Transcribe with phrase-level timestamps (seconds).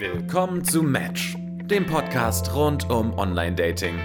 [0.00, 3.98] Willkommen zu Match, dem Podcast rund um Online-Dating.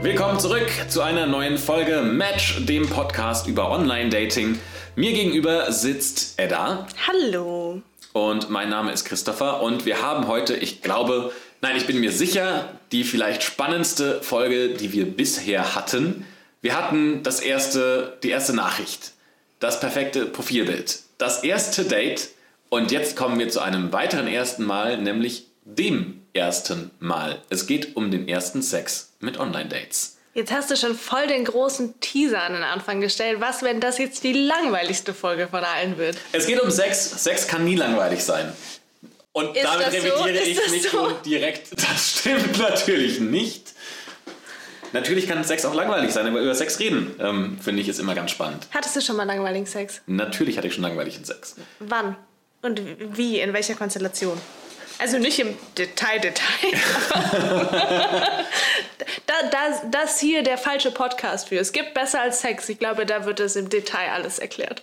[0.00, 4.58] Willkommen zurück zu einer neuen Folge Match, dem Podcast über Online-Dating.
[4.94, 6.86] Mir gegenüber sitzt Edda.
[7.06, 7.82] Hallo.
[8.14, 12.12] Und mein Name ist Christopher und wir haben heute, ich glaube, nein, ich bin mir
[12.12, 16.24] sicher, die vielleicht spannendste Folge, die wir bisher hatten.
[16.62, 19.12] Wir hatten das erste, die erste Nachricht,
[19.60, 22.30] das perfekte Profilbild, das erste Date
[22.76, 27.40] und jetzt kommen wir zu einem weiteren ersten Mal, nämlich dem ersten Mal.
[27.48, 30.18] Es geht um den ersten Sex mit Online-Dates.
[30.34, 33.40] Jetzt hast du schon voll den großen Teaser an den Anfang gestellt.
[33.40, 36.18] Was, wenn das jetzt die langweiligste Folge von allen wird?
[36.32, 37.24] Es geht um Sex.
[37.24, 38.52] Sex kann nie langweilig sein.
[39.32, 40.22] Und Ist damit so?
[40.22, 41.10] revidiere Ist ich mich so?
[41.24, 41.68] direkt.
[41.76, 43.72] Das stimmt natürlich nicht.
[44.92, 48.14] Natürlich kann Sex auch langweilig sein, aber über Sex reden, ähm, finde ich, ist immer
[48.14, 48.66] ganz spannend.
[48.72, 50.02] Hattest du schon mal langweiligen Sex?
[50.06, 51.56] Natürlich hatte ich schon langweiligen Sex.
[51.78, 52.16] Wann?
[52.62, 52.80] Und
[53.16, 53.40] wie?
[53.40, 54.40] In welcher Konstellation?
[54.98, 56.72] Also nicht im Detail, Detail.
[59.26, 61.58] da, da, das ist hier der falsche Podcast für.
[61.58, 62.68] Es gibt besser als Sex.
[62.68, 64.82] Ich glaube, da wird es im Detail alles erklärt.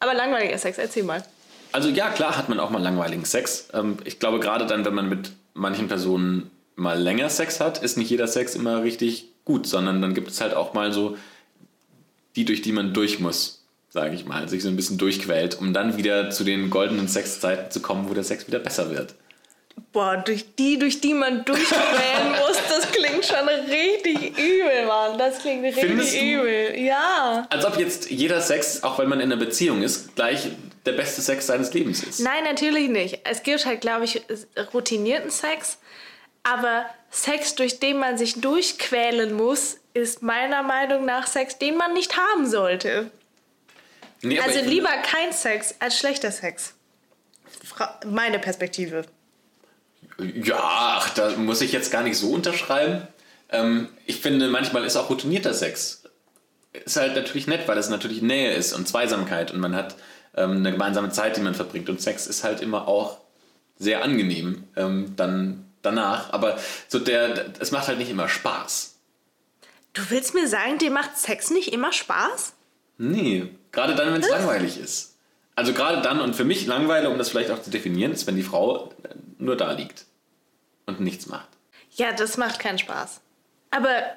[0.00, 1.24] Aber langweiliger Sex, erzähl mal.
[1.72, 3.68] Also ja, klar hat man auch mal langweiligen Sex.
[3.72, 7.96] Ähm, ich glaube, gerade dann, wenn man mit manchen Personen mal länger Sex hat, ist
[7.96, 11.16] nicht jeder Sex immer richtig gut, sondern dann gibt es halt auch mal so
[12.36, 15.72] die, durch die man durch muss, sage ich mal, sich so ein bisschen durchquält, um
[15.72, 19.14] dann wieder zu den goldenen Sexzeiten zu kommen, wo der Sex wieder besser wird.
[19.92, 25.18] Boah, durch die, durch die man durchquälen muss, das klingt schon richtig übel, Mann.
[25.18, 26.18] Das klingt richtig du?
[26.18, 26.78] übel.
[26.78, 27.46] Ja.
[27.50, 30.48] Als ob jetzt jeder Sex, auch wenn man in einer Beziehung ist, gleich
[30.86, 32.20] der beste Sex seines Lebens ist.
[32.20, 33.20] Nein, natürlich nicht.
[33.24, 34.22] Es gibt halt, glaube ich,
[34.72, 35.78] routinierten Sex.
[36.42, 41.92] Aber Sex, durch den man sich durchquälen muss, ist meiner Meinung nach Sex, den man
[41.92, 43.10] nicht haben sollte.
[44.26, 46.74] Nee, Also lieber kein Sex als schlechter Sex.
[47.64, 49.04] Fra meine Perspektive.
[50.18, 53.06] Ja, ach, da muss ich jetzt gar nicht so unterschreiben.
[53.50, 56.02] Ähm, ich finde, manchmal ist auch routinierter Sex.
[56.72, 59.96] Ist halt natürlich nett, weil es natürlich Nähe ist und Zweisamkeit und man hat
[60.36, 61.88] ähm, eine gemeinsame Zeit, die man verbringt.
[61.88, 63.18] Und Sex ist halt immer auch
[63.78, 66.32] sehr angenehm ähm, dann danach.
[66.32, 66.58] Aber
[66.88, 68.96] so der, es macht halt nicht immer Spaß.
[69.92, 72.52] Du willst mir sagen, dir macht Sex nicht immer Spaß?
[72.98, 75.14] Nee, gerade dann, wenn es langweilig ist.
[75.54, 78.36] Also gerade dann und für mich Langeweile, um das vielleicht auch zu definieren, ist, wenn
[78.36, 80.06] die Frau äh, nur da liegt
[80.86, 81.48] und nichts macht.
[81.92, 83.20] Ja, das macht keinen Spaß.
[83.70, 84.16] Aber äh,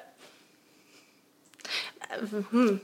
[2.50, 2.80] hm,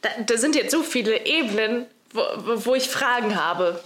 [0.00, 2.22] da, da sind jetzt so viele Ebenen, wo
[2.64, 3.82] wo ich Fragen habe.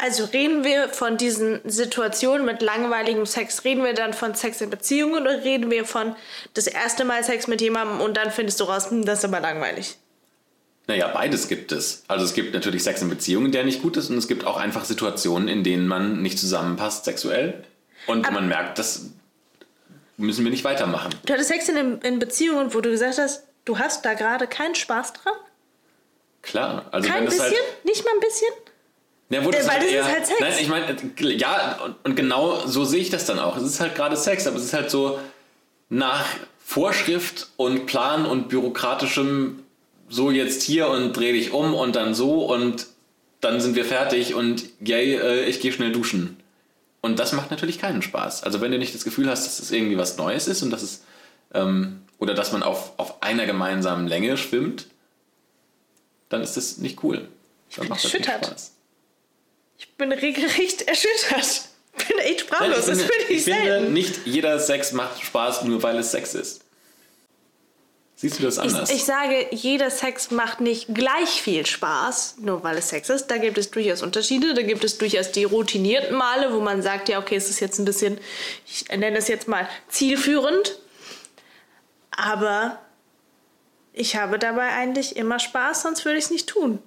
[0.00, 4.70] Also reden wir von diesen Situationen mit langweiligem Sex, reden wir dann von Sex in
[4.70, 6.14] Beziehungen oder reden wir von
[6.54, 9.40] das erste Mal Sex mit jemandem und dann findest du raus, hm, das ist aber
[9.40, 9.96] langweilig.
[10.86, 12.04] Naja, beides gibt es.
[12.06, 14.56] Also es gibt natürlich Sex in Beziehungen, der nicht gut ist, und es gibt auch
[14.56, 17.64] einfach Situationen, in denen man nicht zusammenpasst sexuell.
[18.06, 19.06] Und Aber- man merkt, das
[20.16, 21.10] müssen wir nicht weitermachen.
[21.26, 24.76] Du hattest Sex in, in Beziehungen, wo du gesagt hast, du hast da gerade keinen
[24.76, 25.34] Spaß dran?
[26.42, 26.86] Klar.
[26.92, 27.52] Also Kein wenn das bisschen?
[27.56, 27.84] halt.
[27.84, 28.48] Nicht mal ein bisschen?
[29.30, 30.40] Ja, wo das Äh, weil halt das ist halt Sex.
[30.40, 33.56] Nein, ich meine, ja, und, und genau so sehe ich das dann auch.
[33.56, 35.18] Es ist halt gerade Sex, aber es ist halt so
[35.90, 36.24] nach
[36.64, 39.62] Vorschrift und Plan und bürokratischem
[40.08, 42.86] so jetzt hier und dreh dich um und dann so und
[43.40, 46.38] dann sind wir fertig und yay, äh, ich gehe schnell duschen.
[47.00, 48.42] Und das macht natürlich keinen Spaß.
[48.42, 50.82] Also wenn du nicht das Gefühl hast, dass es irgendwie was Neues ist und dass
[50.82, 51.04] es
[51.54, 54.86] ähm, oder dass man auf, auf einer gemeinsamen Länge schwimmt,
[56.28, 57.28] dann ist das nicht cool.
[57.76, 58.60] Dann bin das nicht erschüttert.
[59.78, 61.62] Ich bin regelrecht erschüttert.
[61.96, 62.86] Ich bin echt sprachlos.
[62.86, 63.92] Nein, das ich finde, finde ich ich finde, selten.
[63.92, 66.60] nicht jeder Sex macht Spaß, nur weil es Sex ist.
[68.20, 68.90] Siehst du das anders?
[68.90, 73.28] Ich, ich sage, jeder Sex macht nicht gleich viel Spaß, nur weil es Sex ist.
[73.28, 74.54] Da gibt es durchaus Unterschiede.
[74.54, 77.78] Da gibt es durchaus die routinierten Male, wo man sagt, ja, okay, es ist jetzt
[77.78, 78.18] ein bisschen,
[78.66, 80.78] ich nenne es jetzt mal zielführend.
[82.10, 82.80] Aber
[83.92, 86.80] ich habe dabei eigentlich immer Spaß, sonst würde ich es nicht tun.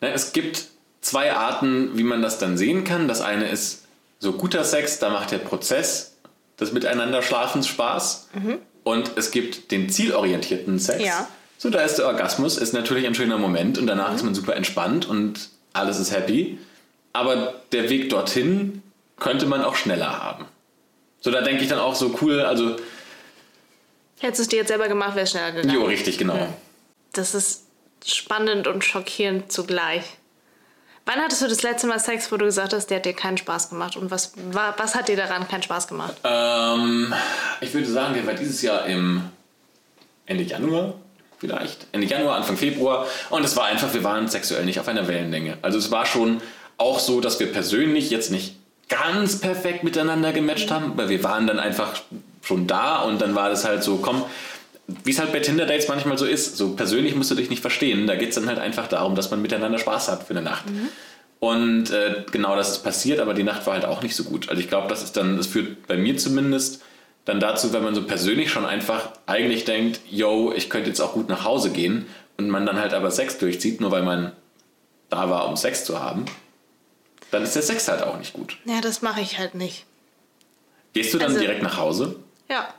[0.00, 0.68] Na, es gibt
[1.06, 3.08] zwei Arten, wie man das dann sehen kann.
[3.08, 3.84] Das eine ist
[4.18, 6.16] so guter Sex, da macht der Prozess
[6.58, 8.28] des Miteinanderschlafens Spaß.
[8.82, 11.02] Und es gibt den zielorientierten Sex.
[11.04, 11.28] Ja.
[11.58, 14.56] So, da ist der Orgasmus, ist natürlich ein schöner Moment und danach ist man super
[14.56, 16.58] entspannt und alles ist happy.
[17.12, 18.82] Aber der Weg dorthin
[19.18, 20.44] könnte man auch schneller haben.
[21.20, 22.76] So, da denke ich dann auch so cool, also,
[24.18, 25.74] Hättest du es dir jetzt selber gemacht, wäre es schneller gegangen.
[25.74, 26.48] jo, richtig, genau.
[27.12, 27.64] Das ist
[28.04, 30.04] spannend und schockierend zugleich.
[31.06, 33.38] Wann hattest du das letzte Mal Sex, wo du gesagt hast, der hat dir keinen
[33.38, 33.96] Spaß gemacht?
[33.96, 36.14] Und was, wa- was hat dir daran keinen Spaß gemacht?
[36.24, 37.14] Ähm,
[37.60, 39.22] ich würde sagen, der war dieses Jahr im
[40.26, 40.94] Ende Januar.
[41.38, 43.06] vielleicht, Ende Januar, Anfang Februar.
[43.30, 45.58] Und es war einfach, wir waren sexuell nicht auf einer Wellenlänge.
[45.62, 46.40] Also es war schon
[46.76, 48.56] auch so, dass wir persönlich jetzt nicht
[48.88, 51.92] ganz perfekt miteinander gematcht haben, weil wir waren dann einfach
[52.42, 54.24] schon da und dann war das halt so, komm,
[54.88, 58.06] wie es halt bei Tinder-Dates manchmal so ist, so persönlich musst du dich nicht verstehen,
[58.06, 60.70] da geht es dann halt einfach darum, dass man miteinander Spaß hat für eine Nacht.
[60.70, 60.88] Mhm.
[61.38, 64.48] Und äh, genau das ist passiert, aber die Nacht war halt auch nicht so gut.
[64.48, 66.82] Also ich glaube, das ist dann, das führt bei mir zumindest
[67.24, 71.12] dann dazu, wenn man so persönlich schon einfach eigentlich denkt, yo, ich könnte jetzt auch
[71.12, 72.06] gut nach Hause gehen
[72.38, 74.32] und man dann halt aber Sex durchzieht, nur weil man
[75.10, 76.24] da war, um Sex zu haben,
[77.32, 78.56] dann ist der Sex halt auch nicht gut.
[78.64, 79.84] Ja, das mache ich halt nicht.
[80.92, 82.16] Gehst du dann also, direkt nach Hause?
[82.48, 82.72] Ja.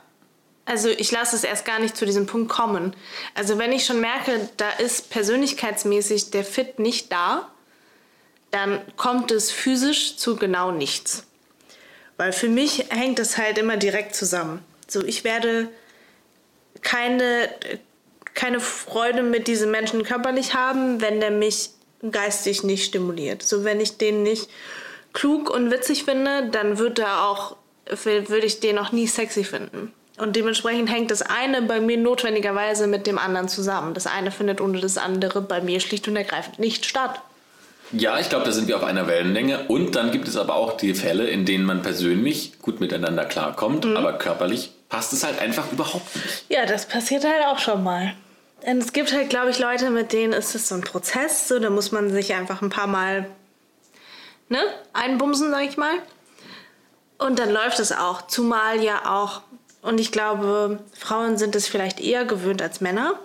[0.68, 2.94] Also ich lasse es erst gar nicht zu diesem Punkt kommen.
[3.34, 7.50] Also wenn ich schon merke, da ist persönlichkeitsmäßig der Fit nicht da,
[8.50, 11.24] dann kommt es physisch zu genau nichts.
[12.18, 14.62] Weil für mich hängt es halt immer direkt zusammen.
[14.86, 15.70] So, ich werde
[16.82, 17.48] keine,
[18.34, 21.70] keine Freude mit diesem Menschen körperlich haben, wenn der mich
[22.10, 23.42] geistig nicht stimuliert.
[23.42, 24.50] So, wenn ich den nicht
[25.14, 27.56] klug und witzig finde, dann wird er auch,
[28.04, 29.94] würde ich den auch nie sexy finden.
[30.18, 33.94] Und dementsprechend hängt das eine bei mir notwendigerweise mit dem anderen zusammen.
[33.94, 37.20] Das eine findet ohne das andere bei mir schlicht und ergreifend nicht statt.
[37.92, 39.66] Ja, ich glaube, da sind wir auf einer Wellenlänge.
[39.68, 43.84] Und dann gibt es aber auch die Fälle, in denen man persönlich gut miteinander klarkommt,
[43.84, 43.96] mhm.
[43.96, 46.44] aber körperlich passt es halt einfach überhaupt nicht.
[46.48, 48.14] Ja, das passiert halt auch schon mal.
[48.62, 51.48] Und es gibt halt, glaube ich, Leute, mit denen ist es so ein Prozess.
[51.48, 53.26] So, da muss man sich einfach ein paar Mal
[54.48, 54.58] ne,
[54.92, 55.94] einbumsen, sag ich mal.
[57.18, 58.26] Und dann läuft es auch.
[58.26, 59.42] Zumal ja auch,
[59.82, 63.18] und ich glaube, Frauen sind es vielleicht eher gewöhnt als Männer,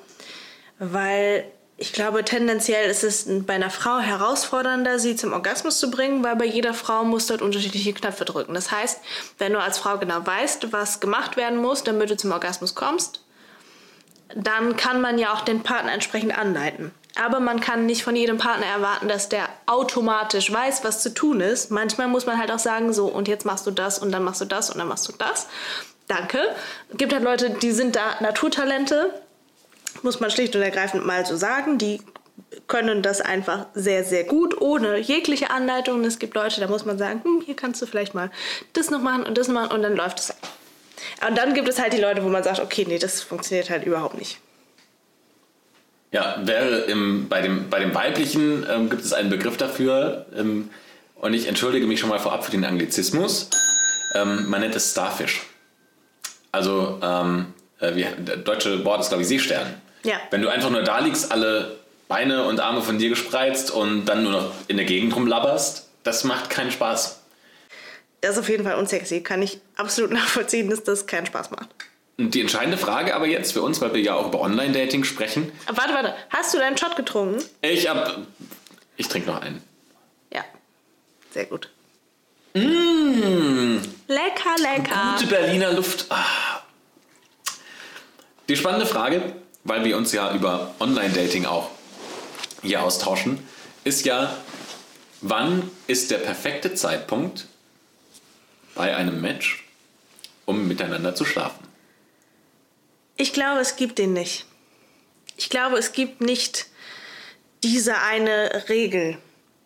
[0.79, 1.45] weil
[1.75, 6.35] ich glaube, tendenziell ist es bei einer Frau herausfordernder, sie zum Orgasmus zu bringen, weil
[6.35, 8.53] bei jeder Frau muss dort unterschiedliche Knöpfe drücken.
[8.53, 8.99] Das heißt,
[9.39, 13.21] wenn du als Frau genau weißt, was gemacht werden muss, damit du zum Orgasmus kommst,
[14.35, 16.91] dann kann man ja auch den Partner entsprechend anleiten.
[17.21, 21.41] Aber man kann nicht von jedem Partner erwarten, dass der automatisch weiß, was zu tun
[21.41, 21.69] ist.
[21.69, 24.41] Manchmal muss man halt auch sagen, so, und jetzt machst du das und dann machst
[24.41, 25.47] du das und dann machst du das.
[26.07, 26.39] Danke.
[26.89, 29.11] Es gibt halt Leute, die sind da Naturtalente
[30.01, 31.77] muss man schlicht und ergreifend mal so sagen.
[31.77, 32.01] Die
[32.67, 36.03] können das einfach sehr, sehr gut, ohne jegliche Anleitung.
[36.03, 38.31] Es gibt Leute, da muss man sagen, hm, hier kannst du vielleicht mal
[38.73, 40.33] das noch machen und das noch machen und dann läuft es.
[41.27, 43.85] Und dann gibt es halt die Leute, wo man sagt, okay, nee, das funktioniert halt
[43.85, 44.39] überhaupt nicht.
[46.11, 50.69] Ja, wäre im, bei, dem, bei dem Weiblichen ähm, gibt es einen Begriff dafür ähm,
[51.15, 53.49] und ich entschuldige mich schon mal vorab für den Anglizismus.
[54.13, 55.41] Ähm, man nennt es Starfish.
[56.53, 58.05] Also, ähm, äh, wie,
[58.43, 59.81] deutsche Wort ist glaube ich Seestern.
[60.03, 60.21] Ja.
[60.29, 61.77] Wenn du einfach nur da liegst, alle
[62.07, 66.23] Beine und Arme von dir gespreizt und dann nur noch in der Gegend rumlabberst, das
[66.23, 67.21] macht keinen Spaß.
[68.21, 69.21] Das ist auf jeden Fall unsexy.
[69.21, 71.69] Kann ich absolut nachvollziehen, dass das keinen Spaß macht.
[72.17, 75.51] Und die entscheidende Frage aber jetzt für uns, weil wir ja auch über Online-Dating sprechen.
[75.65, 76.13] Warte, warte.
[76.29, 77.43] Hast du deinen Shot getrunken?
[77.61, 78.17] Ich hab.
[78.95, 79.63] Ich trinke noch einen.
[80.31, 80.43] Ja.
[81.31, 81.69] Sehr gut.
[82.53, 83.81] Mmh.
[84.07, 85.15] Lecker, lecker.
[85.17, 86.05] Gute Berliner Luft.
[86.09, 86.23] Ah.
[88.53, 89.33] Die spannende Frage,
[89.63, 91.71] weil wir uns ja über Online-Dating auch
[92.61, 93.39] hier austauschen,
[93.83, 94.37] ist ja,
[95.21, 97.47] wann ist der perfekte Zeitpunkt
[98.75, 99.65] bei einem Match,
[100.45, 101.67] um miteinander zu schlafen?
[103.17, 104.45] Ich glaube, es gibt den nicht.
[105.35, 106.67] Ich glaube, es gibt nicht
[107.63, 109.17] diese eine Regel.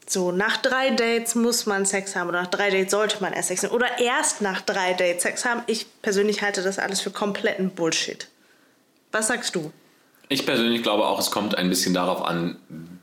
[0.08, 3.50] So, nach drei Dates muss man Sex haben oder nach drei Dates sollte man erst
[3.50, 5.62] Sex haben oder erst nach drei Dates Sex haben.
[5.67, 8.29] Ich persönlich halte das alles für kompletten Bullshit.
[9.17, 9.71] Was sagst du?
[10.29, 12.57] Ich persönlich glaube auch, es kommt ein bisschen darauf an,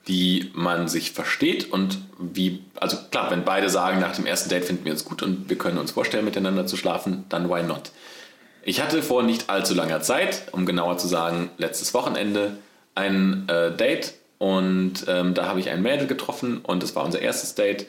[0.04, 4.64] wie man sich versteht und wie, also klar, wenn beide sagen, nach dem ersten Date
[4.64, 7.90] finden wir uns gut und wir können uns vorstellen, miteinander zu schlafen, dann why not?
[8.62, 12.58] Ich hatte vor nicht allzu langer Zeit, um genauer zu sagen, letztes Wochenende
[12.94, 17.20] ein äh, Date und ähm, da habe ich ein Mädel getroffen und es war unser
[17.22, 17.86] erstes Date.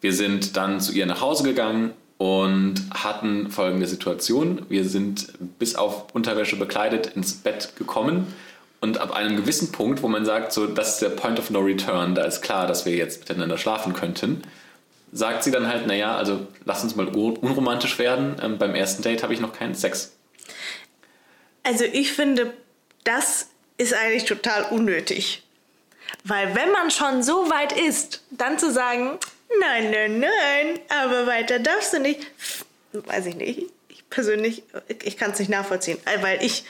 [0.00, 4.66] Wir sind dann zu ihr nach Hause gegangen und hatten folgende Situation.
[4.68, 8.32] Wir sind bis auf Unterwäsche bekleidet ins Bett gekommen
[8.80, 11.60] und ab einem gewissen Punkt, wo man sagt, so, das ist der Point of No
[11.60, 14.42] Return, da ist klar, dass wir jetzt miteinander schlafen könnten,
[15.12, 18.36] sagt sie dann halt, naja, also lass uns mal unromantisch werden.
[18.42, 20.16] Ähm, beim ersten Date habe ich noch keinen Sex.
[21.62, 22.52] Also ich finde,
[23.04, 25.42] das ist eigentlich total unnötig.
[26.24, 29.18] Weil wenn man schon so weit ist, dann zu sagen,
[29.60, 32.26] Nein, nein, nein, aber weiter darfst du nicht.
[32.92, 33.62] Weiß ich nicht.
[33.88, 34.62] Ich persönlich,
[35.02, 36.64] ich kann es nicht nachvollziehen, weil ich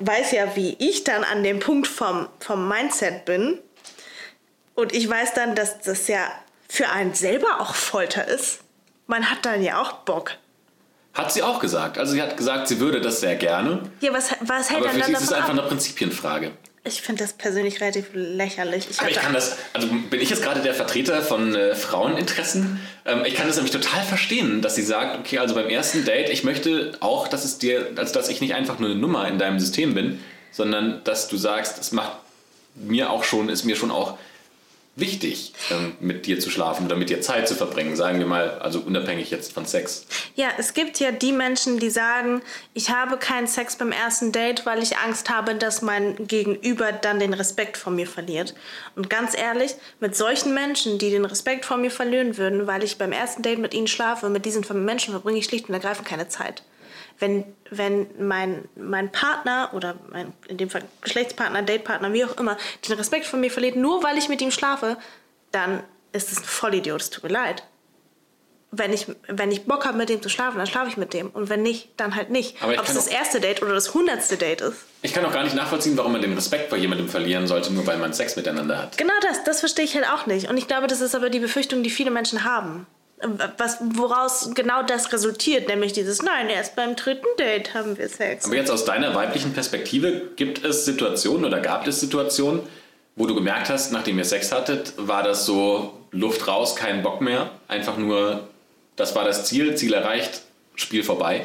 [0.00, 3.58] weiß ja, wie ich dann an dem Punkt vom, vom Mindset bin.
[4.74, 6.30] Und ich weiß dann, dass das ja
[6.68, 8.60] für einen selber auch Folter ist.
[9.06, 10.32] Man hat dann ja auch Bock.
[11.14, 11.98] Hat sie auch gesagt.
[11.98, 13.90] Also sie hat gesagt, sie würde das sehr gerne.
[14.00, 15.58] Ja, was, was hält Aber dann für sie ist davon es einfach ab?
[15.58, 16.52] eine Prinzipienfrage.
[16.84, 18.88] Ich finde das persönlich relativ lächerlich.
[18.90, 22.80] Ich Aber ich kann das, also bin ich jetzt gerade der Vertreter von äh, Fraueninteressen?
[23.04, 26.30] Ähm, ich kann das nämlich total verstehen, dass sie sagt, okay, also beim ersten Date,
[26.30, 29.38] ich möchte auch, dass es dir, also dass ich nicht einfach nur eine Nummer in
[29.38, 30.20] deinem System bin,
[30.50, 32.12] sondern dass du sagst, es macht
[32.74, 34.16] mir auch schon, ist mir schon auch
[34.98, 38.58] wichtig, ähm, mit dir zu schlafen oder mit dir Zeit zu verbringen, sagen wir mal,
[38.58, 40.06] also unabhängig jetzt von Sex.
[40.34, 42.42] Ja, es gibt ja die Menschen, die sagen,
[42.74, 47.18] ich habe keinen Sex beim ersten Date, weil ich Angst habe, dass mein Gegenüber dann
[47.18, 48.54] den Respekt vor mir verliert.
[48.96, 52.98] Und ganz ehrlich, mit solchen Menschen, die den Respekt vor mir verlieren würden, weil ich
[52.98, 56.28] beim ersten Date mit ihnen schlafe, mit diesen Menschen verbringe ich schlicht und ergreifend keine
[56.28, 56.62] Zeit.
[57.18, 62.56] Wenn, wenn mein, mein Partner oder mein, in dem Fall Geschlechtspartner, Datepartner, wie auch immer,
[62.86, 64.96] den Respekt vor mir verliert, nur weil ich mit ihm schlafe,
[65.50, 65.82] dann
[66.12, 67.64] ist es ein Vollidiot, es tut mir leid
[68.70, 71.30] wenn ich, wenn ich Bock habe, mit dem zu schlafen, dann schlafe ich mit dem.
[71.30, 72.62] Und wenn nicht, dann halt nicht.
[72.62, 74.76] Ob es das erste Date oder das hundertste Date ist.
[75.00, 77.86] Ich kann auch gar nicht nachvollziehen, warum man den Respekt vor jemandem verlieren sollte, nur
[77.86, 78.98] weil man Sex miteinander hat.
[78.98, 80.50] Genau das, das verstehe ich halt auch nicht.
[80.50, 82.86] Und ich glaube, das ist aber die Befürchtung, die viele Menschen haben.
[83.56, 88.44] Was, woraus genau das resultiert, nämlich dieses, nein, erst beim dritten Date haben wir Sex.
[88.44, 92.62] Aber jetzt aus deiner weiblichen Perspektive, gibt es Situationen oder gab es Situationen,
[93.16, 97.20] wo du gemerkt hast, nachdem ihr Sex hattet, war das so Luft raus, kein Bock
[97.20, 98.48] mehr, einfach nur,
[98.94, 100.42] das war das Ziel, Ziel erreicht,
[100.76, 101.44] Spiel vorbei.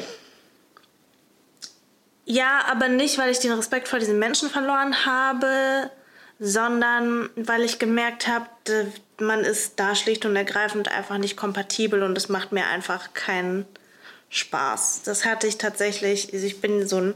[2.24, 5.90] Ja, aber nicht, weil ich den Respekt vor diesen Menschen verloren habe,
[6.38, 8.46] sondern weil ich gemerkt habe,
[9.20, 13.64] man ist da schlicht und ergreifend einfach nicht kompatibel und es macht mir einfach keinen
[14.30, 15.02] Spaß.
[15.04, 17.14] Das hatte ich tatsächlich, also ich bin so ein,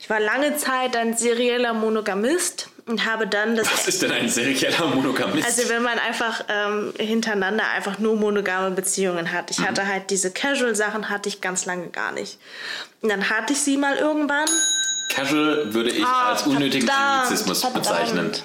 [0.00, 4.28] ich war lange Zeit ein serieller Monogamist und habe dann das Was ist denn ein
[4.28, 5.46] serieller Monogamist?
[5.46, 9.50] also wenn man einfach ähm, hintereinander einfach nur monogame Beziehungen hat.
[9.50, 9.66] Ich Mhm.
[9.66, 12.38] hatte halt diese Casual-Sachen hatte ich ganz lange gar nicht.
[13.02, 14.48] Und dann hatte ich sie mal irgendwann.
[15.12, 17.82] Casual würde ich Ah, als unnötigen verdammt, Anglizismus verdammt.
[17.84, 18.32] bezeichnen.
[18.34, 18.38] Ah,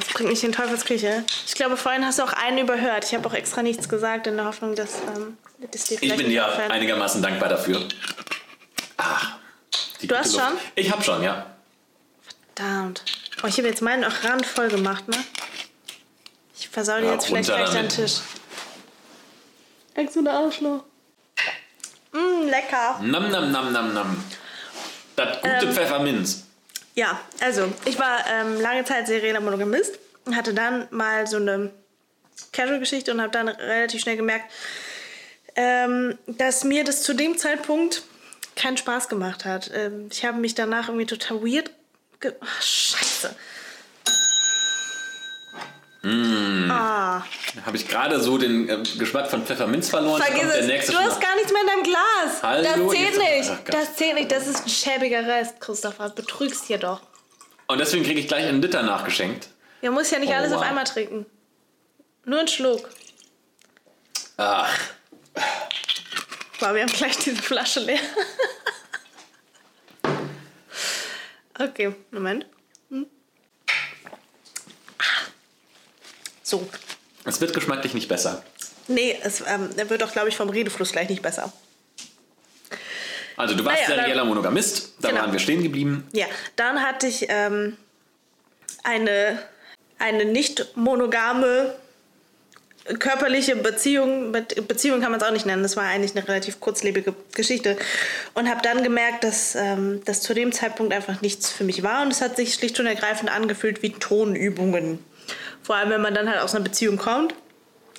[0.00, 1.24] Das bringt mich in Teufelsküche.
[1.46, 3.04] Ich glaube, vorhin hast du auch einen überhört.
[3.04, 5.36] Ich habe auch extra nichts gesagt in der Hoffnung, dass, ähm,
[5.70, 6.70] dass dir Ich bin dir auffällt.
[6.70, 7.86] einigermaßen dankbar dafür.
[8.96, 9.20] Ah,
[10.00, 10.44] die Du hast Luft.
[10.46, 10.58] schon?
[10.76, 11.46] Ich habe schon, ja.
[12.54, 13.04] Verdammt.
[13.42, 15.16] Oh, ich habe jetzt meinen auch randvoll gemacht, ne?
[16.56, 17.88] Ich versau dir Ja, jetzt vielleicht gleich deinen.
[17.88, 18.20] Tisch.
[19.94, 20.84] Ex so eine Arschloch.
[22.12, 23.00] Mmm, lecker.
[23.02, 24.24] Nam, nam, nam, nam, nam.
[25.16, 26.43] Das gute Ähm, Pfefferminz.
[26.94, 31.70] Ja, also ich war ähm, lange Zeit serieller Monogamist und hatte dann mal so eine
[32.52, 34.50] Casual-Geschichte und habe dann relativ schnell gemerkt,
[35.56, 38.02] ähm, dass mir das zu dem Zeitpunkt
[38.56, 39.70] keinen Spaß gemacht hat.
[39.74, 41.70] Ähm, ich habe mich danach irgendwie total weird.
[42.20, 43.34] Ge Ach, scheiße.
[46.06, 47.22] Ah,
[47.64, 50.20] Habe ich gerade so den äh, Geschmack von Pfefferminz verloren.
[50.22, 50.86] vergiss es.
[50.88, 52.42] Du hast gar nichts mehr in deinem Glas.
[52.42, 53.50] Hallo, das zählt nicht.
[53.50, 53.70] Ach.
[53.70, 54.30] Das zählt nicht.
[54.30, 56.10] Das ist ein schäbiger Rest, Christopher.
[56.10, 57.00] Du betrügst hier doch.
[57.68, 59.48] Und deswegen kriege ich gleich einen Liter nachgeschenkt.
[59.80, 60.66] Ja, muss ja nicht Oh, alles auf wow.
[60.68, 61.24] einmal trinken.
[62.26, 62.90] Nur einen Schluck.
[64.36, 64.78] Ach,
[66.60, 67.98] Boah, wir haben gleich diese Flasche leer.
[71.58, 72.46] okay, Moment.
[72.90, 73.06] Hm.
[76.54, 76.68] So.
[77.24, 78.44] es wird geschmacklich nicht besser.
[78.86, 81.52] Nee, es ähm, wird doch, glaube ich, vom Redefluss gleich nicht besser.
[83.36, 85.22] Also du warst Naja, serieller Monogamist, da Genau.
[85.22, 86.06] waren wir stehen geblieben.
[86.12, 87.76] Ja, dann hatte ich ähm,
[88.84, 89.38] eine,
[89.98, 91.74] eine nicht monogame
[93.00, 96.60] körperliche Beziehung, Be Beziehung kann man es auch nicht nennen, das war eigentlich eine relativ
[96.60, 97.76] kurzlebige Geschichte
[98.34, 102.02] und habe dann gemerkt, dass ähm, das zu dem Zeitpunkt einfach nichts für mich war
[102.02, 105.02] und es hat sich schlicht und ergreifend angefühlt wie Tonübungen.
[105.62, 107.34] Vor allem, wenn man dann halt aus einer Beziehung kommt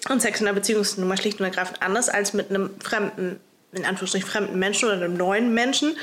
[0.09, 2.79] und Sex in einer Beziehung ist nun mal schlicht und ergreifend anders als mit einem
[2.79, 3.39] fremden,
[3.73, 5.97] in Anführungsstrichen fremden Menschen oder einem neuen Menschen,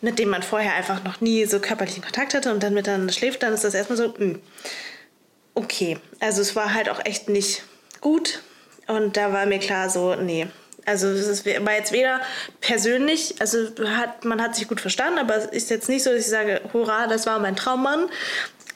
[0.00, 3.42] mit dem man vorher einfach noch nie so körperlichen Kontakt hatte und dann miteinander schläft,
[3.42, 4.38] dann ist das erstmal so, mh,
[5.54, 5.98] okay.
[6.20, 7.62] Also es war halt auch echt nicht
[8.00, 8.40] gut
[8.86, 10.46] und da war mir klar so, nee.
[10.86, 12.20] Also es war jetzt weder
[12.60, 13.58] persönlich, also
[13.96, 16.60] hat, man hat sich gut verstanden, aber es ist jetzt nicht so, dass ich sage,
[16.72, 18.08] hurra, das war mein Traummann.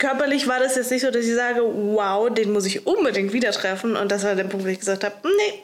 [0.00, 3.52] Körperlich war das jetzt nicht so, dass ich sage, wow, den muss ich unbedingt wieder
[3.52, 3.96] treffen.
[3.96, 5.62] Und das war der Punkt, wo ich gesagt habe, nee,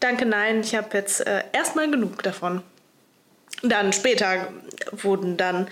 [0.00, 2.62] danke, nein, ich habe jetzt äh, erstmal genug davon.
[3.62, 4.48] Dann später
[4.90, 5.68] wurden dann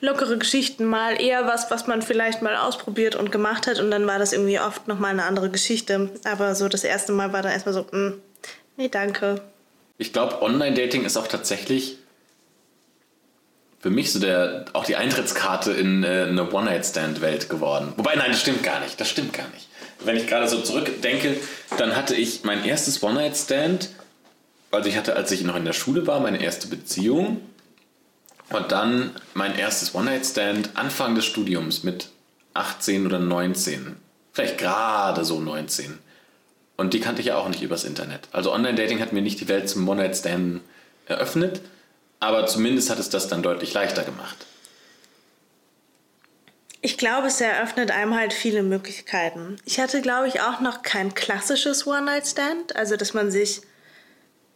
[0.00, 3.78] lockere Geschichten mal eher was, was man vielleicht mal ausprobiert und gemacht hat.
[3.78, 6.08] Und dann war das irgendwie oft nochmal eine andere Geschichte.
[6.24, 8.22] Aber so das erste Mal war dann erstmal so, mm,
[8.78, 9.42] nee, danke.
[9.98, 11.98] Ich glaube, Online-Dating ist auch tatsächlich
[13.84, 17.92] für mich so der, auch die Eintrittskarte in äh, eine One-Night-Stand-Welt geworden.
[17.98, 18.98] Wobei, nein, das stimmt gar nicht.
[18.98, 19.68] Das stimmt gar nicht.
[20.02, 21.36] Wenn ich gerade so zurückdenke,
[21.76, 23.90] dann hatte ich mein erstes One-Night-Stand,
[24.70, 27.42] Also ich hatte, als ich noch in der Schule war, meine erste Beziehung
[28.48, 32.08] und dann mein erstes One-Night-Stand Anfang des Studiums mit
[32.54, 33.96] 18 oder 19.
[34.32, 35.98] Vielleicht gerade so 19.
[36.78, 38.28] Und die kannte ich ja auch nicht übers Internet.
[38.32, 40.62] Also Online-Dating hat mir nicht die Welt zum One-Night-Stand
[41.04, 41.60] eröffnet,
[42.24, 44.46] aber zumindest hat es das dann deutlich leichter gemacht.
[46.80, 49.56] Ich glaube, es eröffnet einem halt viele Möglichkeiten.
[49.64, 53.62] Ich hatte, glaube ich, auch noch kein klassisches One-Night-Stand, also dass man sich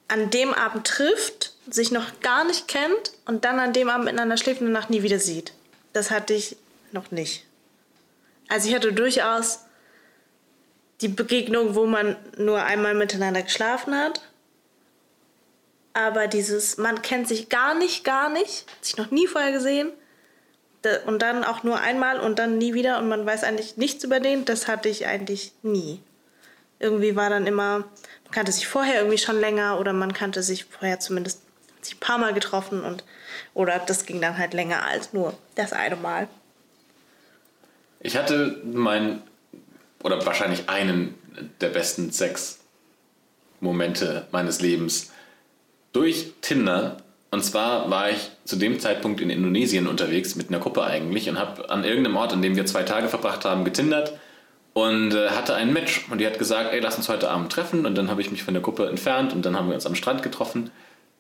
[0.09, 4.37] an dem Abend trifft, sich noch gar nicht kennt und dann an dem Abend miteinander
[4.37, 5.53] schläft und danach nie wieder sieht.
[5.93, 6.57] Das hatte ich
[6.93, 7.45] noch nicht.
[8.49, 9.61] Also ich hatte durchaus
[11.01, 14.23] die Begegnung, wo man nur einmal miteinander geschlafen hat.
[15.99, 19.91] Aber dieses, man kennt sich gar nicht, gar nicht, sich noch nie vorher gesehen
[21.07, 24.21] und dann auch nur einmal und dann nie wieder und man weiß eigentlich nichts über
[24.21, 26.01] den, das hatte ich eigentlich nie.
[26.79, 30.67] Irgendwie war dann immer, man kannte sich vorher irgendwie schon länger oder man kannte sich
[30.67, 31.43] vorher zumindest
[31.83, 33.03] sich ein paar Mal getroffen und
[33.55, 36.29] oder das ging dann halt länger als nur das eine Mal.
[37.99, 39.21] Ich hatte mein
[40.05, 41.17] oder wahrscheinlich einen
[41.61, 45.11] der besten Sex-Momente meines Lebens
[45.93, 46.99] durch Tinder.
[47.31, 51.39] Und zwar war ich zu dem Zeitpunkt in Indonesien unterwegs mit einer Gruppe eigentlich und
[51.39, 54.15] habe an irgendeinem Ort, an dem wir zwei Tage verbracht haben, getindert
[54.73, 56.07] und äh, hatte ein Match.
[56.11, 57.85] Und die hat gesagt, ey, lass uns heute Abend treffen.
[57.85, 59.95] Und dann habe ich mich von der Gruppe entfernt und dann haben wir uns am
[59.95, 60.71] Strand getroffen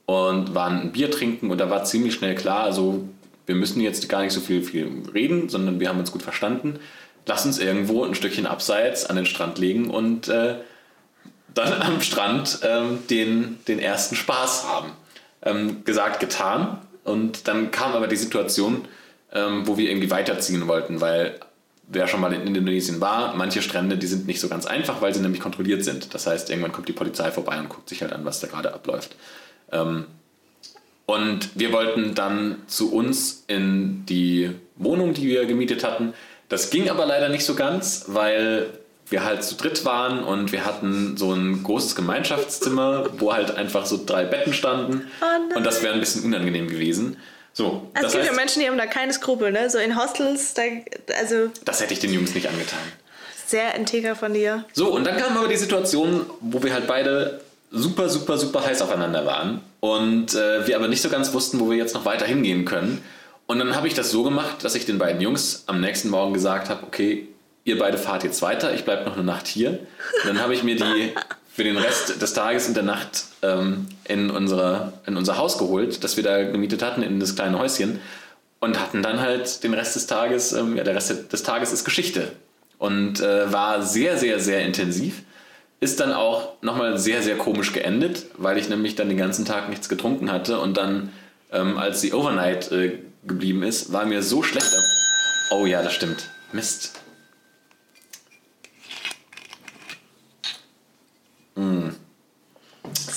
[0.06, 1.50] und waren ein Bier trinken.
[1.50, 3.04] Und da war ziemlich schnell klar, also
[3.44, 6.78] wir müssen jetzt gar nicht so viel, viel reden, sondern wir haben uns gut verstanden
[7.28, 10.56] lass uns irgendwo ein Stückchen abseits an den Strand legen und äh,
[11.58, 14.92] dann am Strand ähm, den, den ersten Spaß haben.
[15.42, 16.78] Ähm, gesagt, getan.
[17.04, 18.86] Und dann kam aber die Situation,
[19.32, 21.38] ähm, wo wir irgendwie weiterziehen wollten, weil
[21.88, 25.14] wer schon mal in Indonesien war, manche Strände, die sind nicht so ganz einfach, weil
[25.14, 26.12] sie nämlich kontrolliert sind.
[26.14, 28.74] Das heißt, irgendwann kommt die Polizei vorbei und guckt sich halt an, was da gerade
[28.74, 29.16] abläuft.
[29.72, 30.06] Ähm,
[31.06, 36.12] und wir wollten dann zu uns in die Wohnung, die wir gemietet hatten,
[36.50, 38.77] das ging aber leider nicht so ganz, weil
[39.10, 43.86] wir halt zu dritt waren und wir hatten so ein großes Gemeinschaftszimmer, wo halt einfach
[43.86, 45.06] so drei Betten standen.
[45.22, 47.16] Oh und das wäre ein bisschen unangenehm gewesen.
[47.52, 49.68] So, also es gibt heißt, ja Menschen, die haben da keine Skrupel, ne?
[49.68, 50.62] So in Hostels, da,
[51.18, 51.50] also.
[51.64, 52.78] Das hätte ich den Jungs nicht angetan.
[53.46, 54.64] Sehr integer von dir.
[54.74, 58.82] So, und dann kam aber die Situation, wo wir halt beide super, super, super heiß
[58.82, 62.26] aufeinander waren und äh, wir aber nicht so ganz wussten, wo wir jetzt noch weiter
[62.26, 63.02] hingehen können.
[63.46, 66.34] Und dann habe ich das so gemacht, dass ich den beiden Jungs am nächsten Morgen
[66.34, 67.26] gesagt habe, okay,
[67.68, 69.70] ihr beide fahrt jetzt weiter, ich bleibe noch eine Nacht hier.
[69.70, 71.12] Und dann habe ich mir die
[71.52, 76.02] für den Rest des Tages und der Nacht ähm, in, unsere, in unser Haus geholt,
[76.02, 78.00] das wir da gemietet hatten, in das kleine Häuschen.
[78.60, 81.84] Und hatten dann halt den Rest des Tages, ähm, ja, der Rest des Tages ist
[81.84, 82.32] Geschichte.
[82.78, 85.22] Und äh, war sehr, sehr, sehr intensiv.
[85.80, 89.68] Ist dann auch nochmal sehr, sehr komisch geendet, weil ich nämlich dann den ganzen Tag
[89.68, 91.12] nichts getrunken hatte und dann,
[91.52, 94.72] ähm, als die Overnight äh, geblieben ist, war mir so schlecht.
[95.50, 96.28] Oh ja, das stimmt.
[96.52, 96.98] Mist.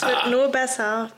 [0.02, 0.30] Es wird ah.
[0.30, 1.12] nur besser.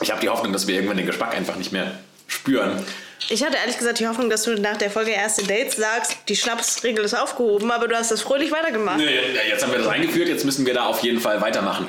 [0.00, 2.82] Ich habe die Hoffnung, dass wir irgendwann den Geschmack einfach nicht mehr spüren.
[3.28, 6.36] Ich hatte ehrlich gesagt die Hoffnung, dass du nach der Folge Erste Dates sagst, die
[6.36, 8.96] Schnapsregel ist aufgehoben, aber du hast das fröhlich weitergemacht.
[8.96, 11.86] Nee, jetzt haben wir das eingeführt, jetzt müssen wir da auf jeden Fall weitermachen.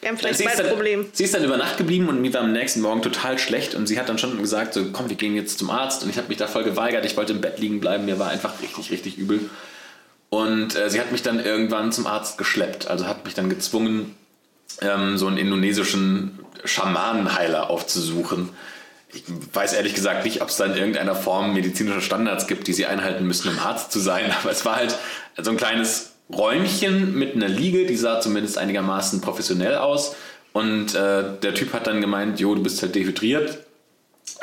[0.00, 1.06] Wir haben vielleicht zwei Probleme.
[1.12, 3.86] Sie ist dann über Nacht geblieben und mir war am nächsten Morgen total schlecht und
[3.86, 6.28] sie hat dann schon gesagt, so komm, wir gehen jetzt zum Arzt und ich habe
[6.28, 7.06] mich da voll geweigert.
[7.06, 9.48] Ich wollte im Bett liegen bleiben, mir war einfach richtig, richtig übel.
[10.28, 14.14] Und äh, sie hat mich dann irgendwann zum Arzt geschleppt, also hat mich dann gezwungen,
[14.80, 18.50] ähm, so einen indonesischen Schamanenheiler aufzusuchen.
[19.12, 22.72] Ich weiß ehrlich gesagt nicht, ob es da in irgendeiner Form medizinische Standards gibt, die
[22.72, 24.96] sie einhalten müssen, um Arzt zu sein, aber es war halt
[25.40, 30.16] so ein kleines Räumchen mit einer Liege, die sah zumindest einigermaßen professionell aus.
[30.52, 33.58] Und äh, der Typ hat dann gemeint, jo, du bist halt dehydriert.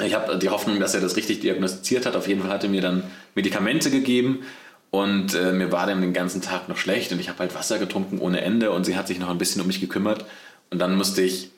[0.03, 2.15] Ich habe die Hoffnung, dass er das richtig diagnostiziert hat.
[2.15, 4.43] Auf jeden Fall hat er mir dann Medikamente gegeben
[4.91, 7.79] und äh, mir war dann den ganzen Tag noch schlecht und ich habe halt Wasser
[7.79, 10.25] getrunken ohne Ende und sie hat sich noch ein bisschen um mich gekümmert.
[10.69, 11.49] Und dann musste ich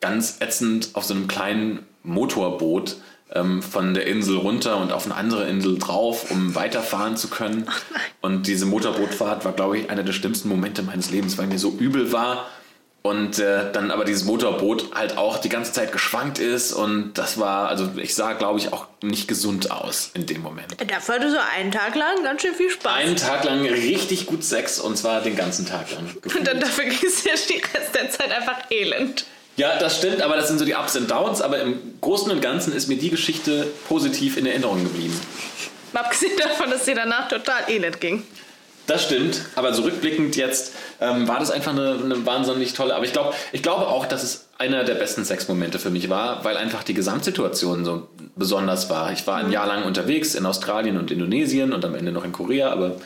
[0.00, 2.96] ganz ätzend auf so einem kleinen Motorboot
[3.32, 7.68] ähm, von der Insel runter und auf eine andere Insel drauf, um weiterfahren zu können.
[8.20, 11.70] und diese Motorbootfahrt war, glaube ich, einer der schlimmsten Momente meines Lebens, weil mir so
[11.70, 12.48] übel war.
[13.02, 17.40] Und äh, dann aber dieses Motorboot halt auch die ganze Zeit geschwankt ist und das
[17.40, 20.76] war, also ich sah, glaube ich, auch nicht gesund aus in dem Moment.
[20.86, 22.92] Dafür hatte so einen Tag lang ganz schön viel Spaß.
[22.92, 26.14] Einen Tag lang richtig gut Sex und zwar den ganzen Tag lang.
[26.20, 26.34] Gefühlt.
[26.40, 29.24] Und dann dafür ging es ja die Rest der Zeit einfach elend.
[29.56, 31.42] Ja, das stimmt, aber das sind so die Ups und Downs.
[31.42, 35.18] Aber im Großen und Ganzen ist mir die Geschichte positiv in Erinnerung geblieben.
[35.92, 38.22] Abgesehen davon, dass sie danach total elend ging.
[38.90, 42.96] Das stimmt, aber zurückblickend jetzt ähm, war das einfach eine, eine wahnsinnig tolle.
[42.96, 46.44] Aber ich, glaub, ich glaube auch, dass es einer der besten Sexmomente für mich war,
[46.44, 49.12] weil einfach die Gesamtsituation so besonders war.
[49.12, 52.32] Ich war ein Jahr lang unterwegs in Australien und Indonesien und am Ende noch in
[52.32, 52.96] Korea, aber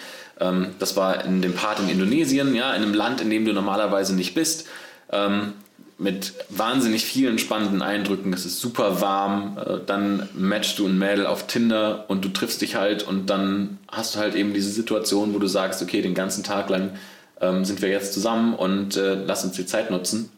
[0.41, 3.53] ähm, das war in dem Part in Indonesien, ja, in einem Land, in dem du
[3.53, 4.67] normalerweise nicht bist.
[5.13, 5.53] Ähm,
[5.97, 8.33] mit wahnsinnig vielen spannenden Eindrücken.
[8.33, 9.59] Es ist super warm.
[9.59, 13.79] Äh, dann matchst du ein Mädel auf Tinder und du triffst dich halt und dann
[13.89, 16.99] hast du halt eben diese Situation, wo du sagst, okay, den ganzen Tag lang
[17.41, 20.31] ähm, sind wir jetzt zusammen und äh, lass uns die Zeit nutzen.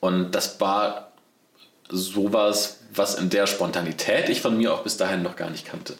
[0.00, 1.12] Und das war
[1.88, 5.94] sowas, was in der Spontanität ich von mir auch bis dahin noch gar nicht kannte.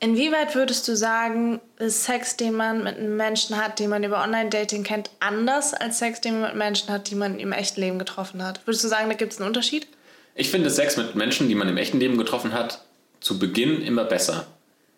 [0.00, 4.82] Inwieweit würdest du sagen, ist Sex, den man mit Menschen hat, den man über Online-Dating
[4.82, 8.42] kennt, anders als Sex, den man mit Menschen hat, die man im echten Leben getroffen
[8.42, 8.60] hat?
[8.66, 9.86] Würdest du sagen, da gibt es einen Unterschied?
[10.34, 12.82] Ich finde Sex mit Menschen, die man im echten Leben getroffen hat,
[13.20, 14.46] zu Beginn immer besser.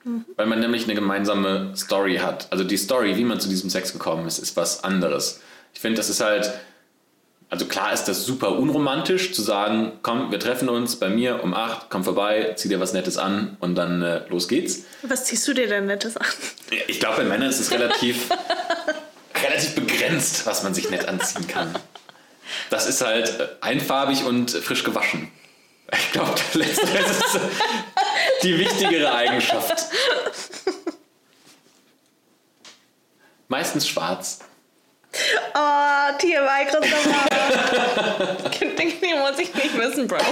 [0.05, 0.25] Mhm.
[0.37, 2.49] Weil man nämlich eine gemeinsame Story hat.
[2.51, 5.41] Also die Story, wie man zu diesem Sex gekommen ist, ist was anderes.
[5.75, 6.53] Ich finde, das ist halt
[7.49, 11.55] also klar ist das super unromantisch zu sagen, komm, wir treffen uns bei mir um
[11.55, 14.85] 8, komm vorbei, zieh dir was Nettes an und dann äh, los geht's.
[15.03, 16.27] Was ziehst du dir denn Nettes an?
[16.89, 18.31] Ich glaube, bei Männern ist es relativ,
[19.45, 21.73] relativ begrenzt, was man sich nett anziehen kann.
[22.71, 25.31] Das ist halt äh, einfarbig und frisch gewaschen.
[25.93, 27.41] Ich glaube, das ist
[28.43, 29.87] die wichtigere Eigenschaft.
[33.49, 34.41] Meistens schwarz.
[35.55, 36.99] Oh, TMI, Christopher.
[39.01, 40.19] Den muss ich nicht wissen, Bro.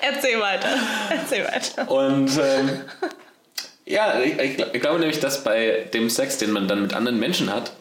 [0.00, 0.68] Erzähl weiter.
[1.10, 1.90] Erzähl weiter.
[1.90, 2.80] Und ähm,
[3.84, 7.18] ja, ich, ich, ich, glaube nämlich, dass bei dem Sex, den man dann mit anderen
[7.18, 7.72] Menschen hat,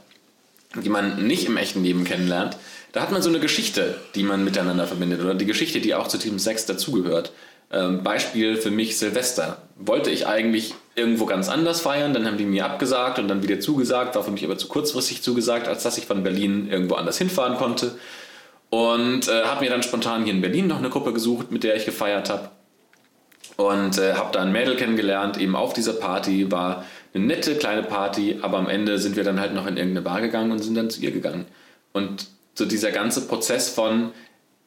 [0.75, 2.57] die man nicht im echten Leben kennenlernt,
[2.91, 6.07] da hat man so eine Geschichte, die man miteinander verbindet oder die Geschichte, die auch
[6.07, 7.31] zu diesem Sex dazugehört.
[7.71, 9.61] Ähm, Beispiel für mich Silvester.
[9.75, 13.59] Wollte ich eigentlich irgendwo ganz anders feiern, dann haben die mir abgesagt und dann wieder
[13.59, 17.17] zugesagt, war für mich aber zu kurzfristig zugesagt, als dass ich von Berlin irgendwo anders
[17.17, 17.97] hinfahren konnte.
[18.69, 21.75] Und äh, habe mir dann spontan hier in Berlin noch eine Gruppe gesucht, mit der
[21.75, 22.49] ich gefeiert habe.
[23.55, 26.51] Und äh, habe da ein Mädel kennengelernt, eben auf dieser Party.
[26.51, 30.03] War eine nette kleine Party, aber am Ende sind wir dann halt noch in irgendeine
[30.03, 31.45] Bar gegangen und sind dann zu ihr gegangen.
[31.93, 34.11] Und so dieser ganze Prozess von,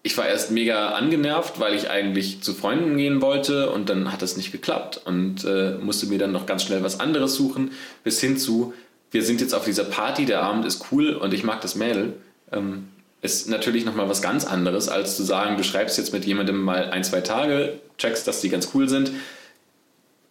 [0.02, 4.22] ich war erst mega angenervt, weil ich eigentlich zu Freunden gehen wollte und dann hat
[4.22, 8.20] das nicht geklappt und äh, musste mir dann noch ganz schnell was anderes suchen, bis
[8.20, 8.72] hin zu,
[9.10, 12.14] wir sind jetzt auf dieser Party, der Abend ist cool und ich mag das Mädel.
[12.50, 12.88] Ähm,
[13.22, 16.90] ist natürlich nochmal was ganz anderes, als zu sagen, du schreibst jetzt mit jemandem mal
[16.90, 19.12] ein, zwei Tage, checkst, dass die ganz cool sind,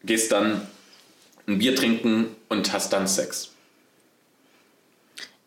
[0.04, 0.62] gehst dann
[1.48, 3.52] ein Bier trinken und hast dann Sex.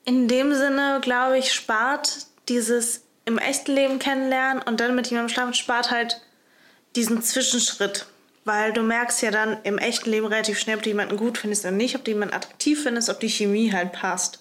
[0.05, 5.33] In dem Sinne, glaube ich, spart dieses im echten Leben kennenlernen und dann mit jemandem
[5.33, 6.21] schlafen, spart halt
[6.97, 8.07] diesen Zwischenschritt.
[8.45, 11.65] Weil du merkst ja dann im echten Leben relativ schnell, ob du jemanden gut findest
[11.65, 14.41] oder nicht, ob du jemanden attraktiv findest, ob die Chemie halt passt.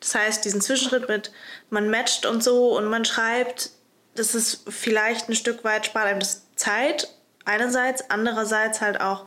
[0.00, 1.30] Das heißt, diesen Zwischenschritt mit
[1.68, 3.70] man matcht und so und man schreibt,
[4.14, 7.08] das ist vielleicht ein Stück weit spart einem das Zeit
[7.44, 9.26] einerseits, andererseits halt auch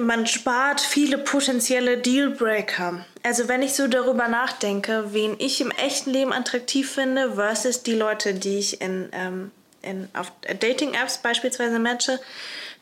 [0.00, 3.04] man spart viele potenzielle Dealbreaker.
[3.22, 7.94] Also wenn ich so darüber nachdenke, wen ich im echten Leben attraktiv finde versus die
[7.94, 9.50] Leute, die ich in, ähm,
[9.82, 12.18] in auf Dating-Apps beispielsweise matche,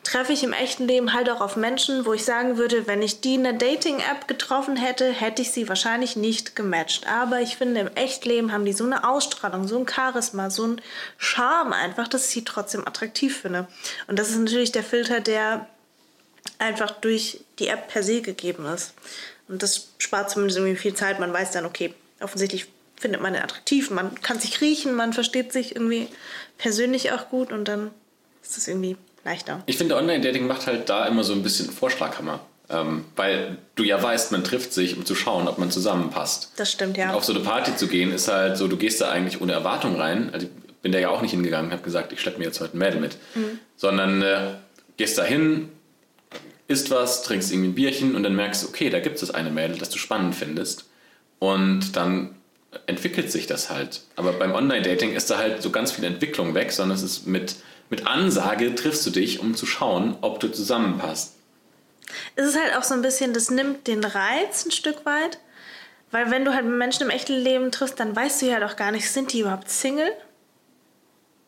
[0.03, 3.21] treffe ich im echten Leben halt auch auf Menschen, wo ich sagen würde, wenn ich
[3.21, 7.07] die in einer Dating-App getroffen hätte, hätte ich sie wahrscheinlich nicht gematcht.
[7.07, 10.67] Aber ich finde, im echten Leben haben die so eine Ausstrahlung, so ein Charisma, so
[10.67, 10.81] ein
[11.17, 13.67] Charme einfach, dass ich sie trotzdem attraktiv finde.
[14.07, 15.67] Und das ist natürlich der Filter, der
[16.63, 18.93] einfach durch die App per se gegeben ist.
[19.47, 21.19] Und das spart zumindest irgendwie viel Zeit.
[21.19, 25.51] Man weiß dann, okay, offensichtlich findet man ihn attraktiv, man kann sich riechen, man versteht
[25.51, 26.07] sich irgendwie
[26.57, 27.91] persönlich auch gut und dann
[28.41, 28.95] ist es irgendwie
[29.25, 29.61] leichter.
[29.65, 32.39] Ich finde, Online-Dating macht halt da immer so ein bisschen Vorschlaghammer.
[32.69, 36.53] Ähm, weil du ja weißt, man trifft sich, um zu schauen, ob man zusammenpasst.
[36.55, 37.09] Das stimmt, ja.
[37.09, 39.51] Und auf so eine Party zu gehen, ist halt so, du gehst da eigentlich ohne
[39.51, 40.29] Erwartung rein.
[40.33, 42.77] Also ich bin da ja auch nicht hingegangen, habe gesagt, ich schleppe mir jetzt heute
[42.77, 43.17] ein Mädel mit.
[43.35, 43.59] Mhm.
[43.75, 44.53] Sondern äh,
[44.95, 45.72] gehst da hin,
[46.67, 49.51] isst was, trinkst irgendwie ein Bierchen und dann merkst du, okay, da gibt es eine
[49.51, 50.85] Mädel, das du spannend findest.
[51.39, 52.35] Und dann
[52.87, 54.01] entwickelt sich das halt.
[54.15, 57.55] Aber beim Online-Dating ist da halt so ganz viel Entwicklung weg, sondern es ist mit,
[57.89, 61.35] mit Ansage triffst du dich, um zu schauen, ob du zusammenpasst.
[62.35, 65.39] Es ist halt auch so ein bisschen, das nimmt den Reiz ein Stück weit.
[66.11, 68.91] Weil wenn du halt Menschen im echten Leben triffst, dann weißt du ja doch gar
[68.91, 70.11] nicht, sind die überhaupt Single?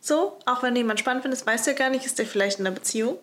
[0.01, 2.59] So, auch wenn du jemanden spannend findest, weißt du ja gar nicht, ist der vielleicht
[2.59, 3.19] in einer Beziehung?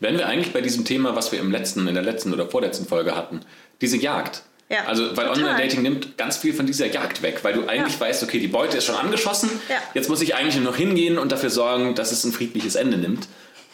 [0.00, 2.86] Wären wir eigentlich bei diesem Thema, was wir im letzten, in der letzten oder vorletzten
[2.86, 3.40] Folge hatten,
[3.80, 4.42] diese Jagd.
[4.68, 8.00] Ja, also, weil Online-Dating nimmt ganz viel von dieser Jagd weg, weil du eigentlich ja.
[8.00, 9.76] weißt, okay, die Beute ist schon angeschossen, ja.
[9.94, 12.98] jetzt muss ich eigentlich nur noch hingehen und dafür sorgen, dass es ein friedliches Ende
[12.98, 13.28] nimmt.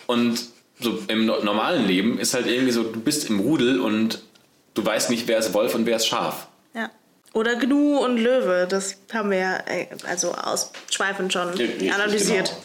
[0.06, 0.38] Und
[0.78, 4.22] so im no- normalen Leben ist halt irgendwie so, du bist im Rudel und
[4.74, 6.48] du weißt nicht, wer ist Wolf und wer ist Schaf.
[6.74, 6.90] Ja.
[7.32, 12.48] Oder Gnu und Löwe, das haben wir ja äh, also ausschweifend schon analysiert.
[12.48, 12.62] genau.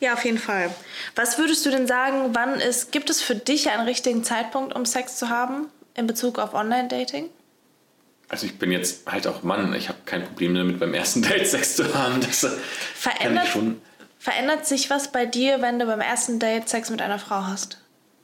[0.00, 0.74] Ja, auf jeden Fall.
[1.14, 4.84] Was würdest du denn sagen, wann ist, gibt es für dich einen richtigen Zeitpunkt, um
[4.84, 7.30] Sex zu haben in Bezug auf Online-Dating?
[8.28, 11.46] Also ich bin jetzt halt auch Mann, ich habe kein Problem damit, beim ersten Date
[11.46, 12.20] Sex zu haben.
[12.20, 12.46] Das
[12.94, 13.80] Verändert, schon.
[14.18, 17.78] verändert sich was bei dir, wenn du beim ersten Date Sex mit einer Frau hast?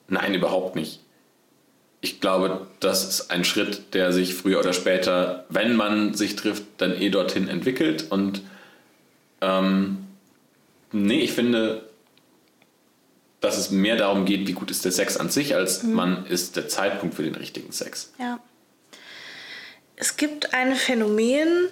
[0.09, 1.01] Nein, überhaupt nicht.
[2.03, 6.65] Ich glaube, das ist ein Schritt, der sich früher oder später, wenn man sich trifft,
[6.79, 8.11] dann eh dorthin entwickelt.
[8.11, 8.43] Und
[9.41, 10.02] ähm,
[10.93, 11.89] nee, ich finde,
[13.41, 16.57] dass es mehr darum geht, wie gut ist der Sex an sich, als man ist
[16.57, 18.13] der Zeitpunkt für den richtigen Sex.
[18.19, 18.39] Ja.
[19.97, 21.69] Es gibt ein Phänomen,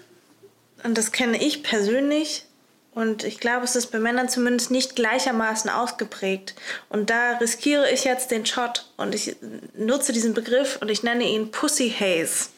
[0.82, 2.44] und das kenne ich persönlich,
[2.92, 6.54] und ich glaube, es ist bei Männern zumindest nicht gleichermaßen ausgeprägt.
[6.88, 9.36] Und da riskiere ich jetzt den Shot und ich
[9.76, 12.48] nutze diesen Begriff und ich nenne ihn Pussy Haze.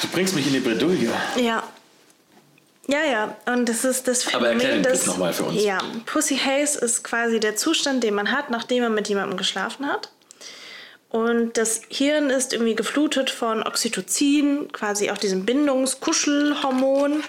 [0.00, 1.10] Du bringst mich in die Bredouille.
[1.36, 1.63] Ja.
[2.86, 5.62] Ja, ja, und das ist das Aber Phänomen, erklär den das- noch mal für uns.
[5.62, 9.86] Ja, Pussy Haze ist quasi der Zustand, den man hat, nachdem man mit jemandem geschlafen
[9.86, 10.10] hat.
[11.08, 17.22] Und das Hirn ist irgendwie geflutet von Oxytocin, quasi auch diesem Bindungskuschelhormon.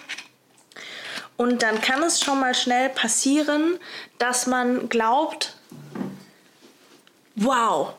[1.37, 3.77] Und dann kann es schon mal schnell passieren,
[4.17, 5.55] dass man glaubt,
[7.35, 7.93] wow,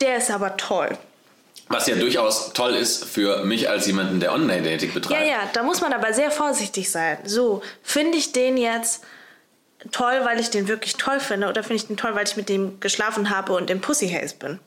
[0.00, 0.98] der ist aber toll.
[1.68, 5.26] Was ja durchaus toll ist für mich als jemanden, der Online-Dating Ja, betreibt.
[5.26, 7.18] ja, da muss man aber sehr vorsichtig sein.
[7.24, 9.04] So, finde ich den jetzt
[9.92, 12.48] toll, weil ich den wirklich toll finde, oder finde ich den toll, weil ich mit
[12.48, 14.58] dem geschlafen habe und im Pussy Haze bin?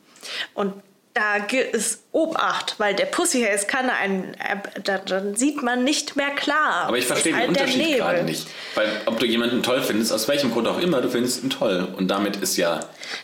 [0.54, 0.74] Und
[1.14, 4.36] da gilt es Obacht, weil der Pussy Haze kann einen,
[4.84, 6.86] da, dann sieht man nicht mehr klar.
[6.86, 8.48] Aber ich verstehe ist den halt der Unterschied gerade nicht.
[8.76, 11.88] Weil ob du jemanden toll findest, aus welchem Grund auch immer, du findest ihn toll.
[11.98, 12.80] Und damit ist ja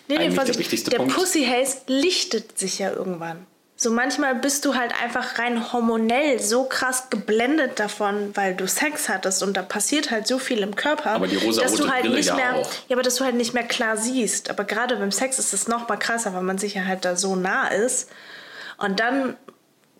[0.09, 1.13] Nee, nee, der wichtigste der Punkt.
[1.15, 3.45] Pussy Haze lichtet sich ja irgendwann.
[3.79, 9.07] So manchmal bist du halt einfach rein hormonell so krass geblendet davon, weil du Sex
[9.07, 12.01] hattest und da passiert halt so viel im Körper, Aber die rosarote dass du halt
[12.01, 12.71] Brille nicht ja mehr, auch.
[12.87, 14.49] ja, aber dass du halt nicht mehr klar siehst.
[14.49, 17.15] Aber gerade beim Sex ist es noch mal krasser, weil man sich ja halt da
[17.15, 18.09] so nah ist.
[18.79, 19.37] Und dann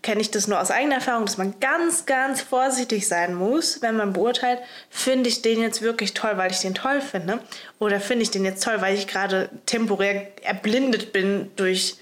[0.02, 3.96] kenne ich das nur aus eigener Erfahrung, dass man ganz, ganz vorsichtig sein muss, wenn
[3.96, 4.60] man beurteilt,
[4.90, 7.40] finde ich den jetzt wirklich toll, weil ich den toll finde,
[7.78, 11.98] oder finde ich den jetzt toll, weil ich gerade temporär erblindet bin durch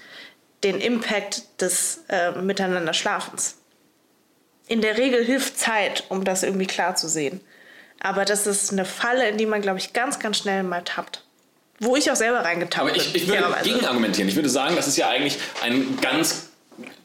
[0.66, 3.56] den Impact des äh, Miteinander-Schlafens.
[4.66, 7.40] In der Regel hilft Zeit, um das irgendwie klar zu sehen.
[8.00, 11.22] Aber das ist eine Falle, in die man, glaube ich, ganz, ganz schnell mal tappt.
[11.78, 13.00] Wo ich auch selber reingetappt Aber bin.
[13.00, 14.28] ich, ich würde gegenargumentieren.
[14.28, 16.48] Ich würde sagen, das ist ja eigentlich ein ganz,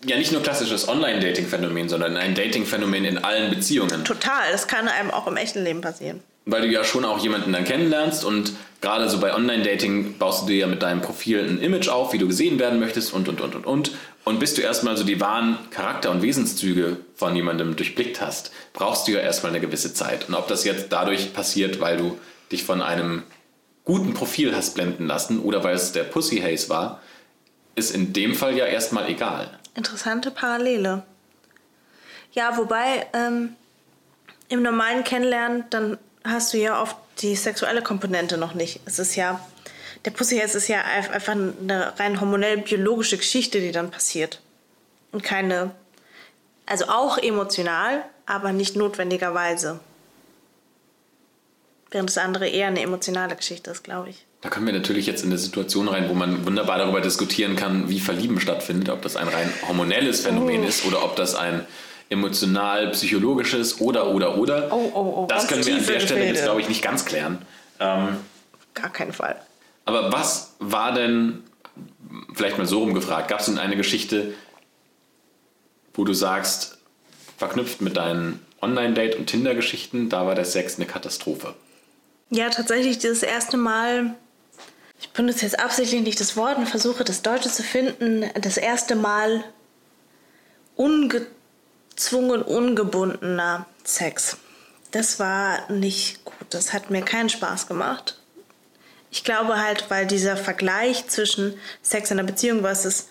[0.06, 4.04] ja nicht nur klassisches Online-Dating-Phänomen, sondern ein Dating-Phänomen in allen Beziehungen.
[4.06, 6.24] Total, das kann einem auch im echten Leben passieren.
[6.46, 10.48] Weil du ja schon auch jemanden dann kennenlernst und gerade so bei Online-Dating baust du
[10.48, 13.42] dir ja mit deinem Profil ein Image auf, wie du gesehen werden möchtest und, und,
[13.42, 13.92] und, und, und.
[14.24, 19.08] Und bis du erstmal so die wahren Charakter- und Wesenszüge von jemandem durchblickt hast, brauchst
[19.08, 20.28] du ja erstmal eine gewisse Zeit.
[20.28, 22.20] Und ob das jetzt dadurch passiert, weil du
[22.52, 23.24] dich von einem
[23.84, 27.02] guten Profil hast blenden lassen oder weil es der Pussy Haze war,
[27.76, 29.50] ist in dem Fall ja erstmal egal.
[29.76, 31.04] Interessante Parallele.
[32.34, 33.56] Ja, wobei ähm,
[34.50, 38.80] im normalen Kennenlernen, dann hast du ja oft die sexuelle Komponente noch nicht.
[38.86, 39.40] Es ist ja,
[40.06, 44.42] der Pussyhaze ist ja einfach eine rein hormonell-biologische Geschichte, die dann passiert.
[45.12, 45.72] Und keine,
[46.66, 49.80] also auch emotional, aber nicht notwendigerweise.
[51.90, 54.26] Während das andere eher eine emotionale Geschichte ist, glaube ich.
[54.40, 57.90] Da kommen wir natürlich jetzt in eine Situation rein, wo man wunderbar darüber diskutieren kann,
[57.90, 60.68] wie Verlieben stattfindet, ob das ein rein hormonelles Phänomen Oh.
[60.68, 61.66] ist oder ob das ein
[62.12, 64.72] emotional-psychologisches oder, oder, oder.
[64.72, 67.40] Oh, oh, oh, das können wir an der Stelle jetzt, glaube ich, nicht ganz klären.
[67.80, 68.18] Ähm,
[68.74, 69.42] Gar keinen Fall.
[69.86, 71.44] aber was war denn,
[72.34, 74.34] vielleicht mal so rumgefragt, gab es denn eine Geschichte,
[75.94, 76.78] wo du sagst,
[77.38, 81.56] verknüpft mit deinen Online-Date- und Tinder-Geschichten, da war der Sex eine Katastrophe?
[82.30, 84.16] Ja, tatsächlich das erste Mal,
[85.00, 88.96] ich benutze jetzt absichtlich nicht das Wort und versuche das Deutsche zu finden, das erste
[88.96, 89.44] Mal
[91.92, 94.38] ungezwungen, ungebundener Sex.
[94.92, 98.18] Das war nicht gut, das hat mir keinen Spaß gemacht.
[99.12, 103.08] Ich glaube halt, weil dieser Vergleich zwischen Sex in einer Beziehung versus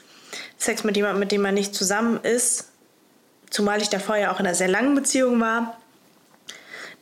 [0.57, 2.69] Sex mit jemandem, mit dem man nicht zusammen ist,
[3.51, 5.79] zumal ich davor ja auch in einer sehr langen Beziehung war,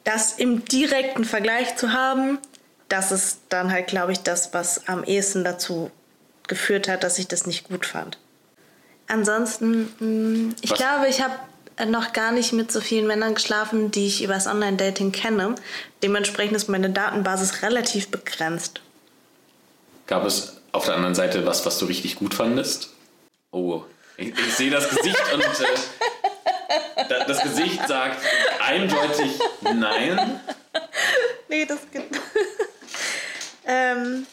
[0.04, 2.38] das im direkten Vergleich zu haben,
[2.88, 5.90] das ist dann halt, glaube ich, das, was am ehesten dazu
[6.46, 8.18] geführt hat, dass ich das nicht gut fand.
[9.06, 10.78] Ansonsten, mh, ich Was?
[10.78, 11.34] glaube, ich habe
[11.86, 15.54] noch gar nicht mit so vielen Männern geschlafen, die ich übers Online-Dating kenne.
[16.02, 18.80] Dementsprechend ist meine Datenbasis relativ begrenzt.
[20.06, 22.90] Gab es auf der anderen Seite was, was du richtig gut fandest?
[23.50, 23.82] Oh,
[24.16, 28.20] ich, ich sehe das Gesicht und äh, das Gesicht sagt
[28.60, 30.40] eindeutig nein.
[31.50, 32.04] Nee, das geht.
[33.66, 34.26] ähm,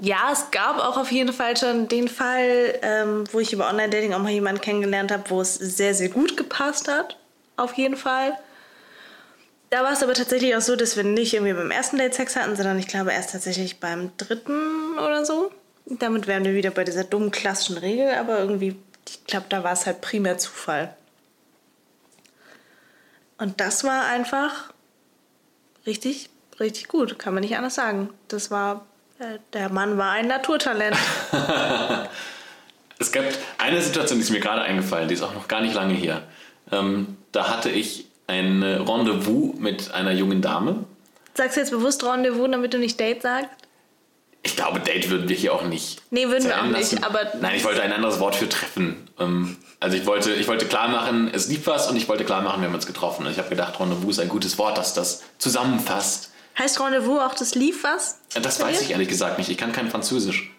[0.00, 4.14] ja, es gab auch auf jeden Fall schon den Fall, ähm, wo ich über Online-Dating
[4.14, 7.18] auch mal jemanden kennengelernt habe, wo es sehr, sehr gut gepasst hat.
[7.56, 8.32] Auf jeden Fall.
[9.68, 12.34] Da war es aber tatsächlich auch so, dass wir nicht irgendwie beim ersten Date Sex
[12.34, 15.52] hatten, sondern ich glaube erst tatsächlich beim dritten oder so.
[15.86, 18.76] Damit wären wir wieder bei dieser dummen klassischen Regel, aber irgendwie,
[19.08, 20.94] ich glaube, da war es halt primär Zufall.
[23.38, 24.72] Und das war einfach
[25.86, 28.10] richtig, richtig gut, kann man nicht anders sagen.
[28.28, 28.86] Das war,
[29.52, 30.96] der Mann war ein Naturtalent.
[32.98, 35.74] es gibt eine Situation, die ist mir gerade eingefallen, die ist auch noch gar nicht
[35.74, 36.22] lange her.
[36.72, 40.84] Ähm, da hatte ich ein Rendezvous mit einer jungen Dame.
[41.34, 43.50] Sagst du jetzt bewusst Rendezvous, damit du nicht Date sagst?
[44.42, 46.00] Ich glaube, Date würden wir hier auch nicht.
[46.10, 46.94] Nee, würden wir auch lassen.
[46.94, 47.20] nicht, aber.
[47.40, 49.08] Nein, ich wollte ein anderes Wort für treffen.
[49.18, 52.40] Ähm, also ich wollte, ich wollte klar machen, es lief was und ich wollte klar
[52.40, 53.26] machen, wir haben uns getroffen.
[53.26, 56.29] Und ich habe gedacht, Rendezvous ist ein gutes Wort, das das zusammenfasst.
[56.58, 58.20] Heißt Rendezvous auch, das lief was?
[58.34, 59.50] Das weiß ich ehrlich gesagt nicht.
[59.50, 60.50] Ich kann kein Französisch.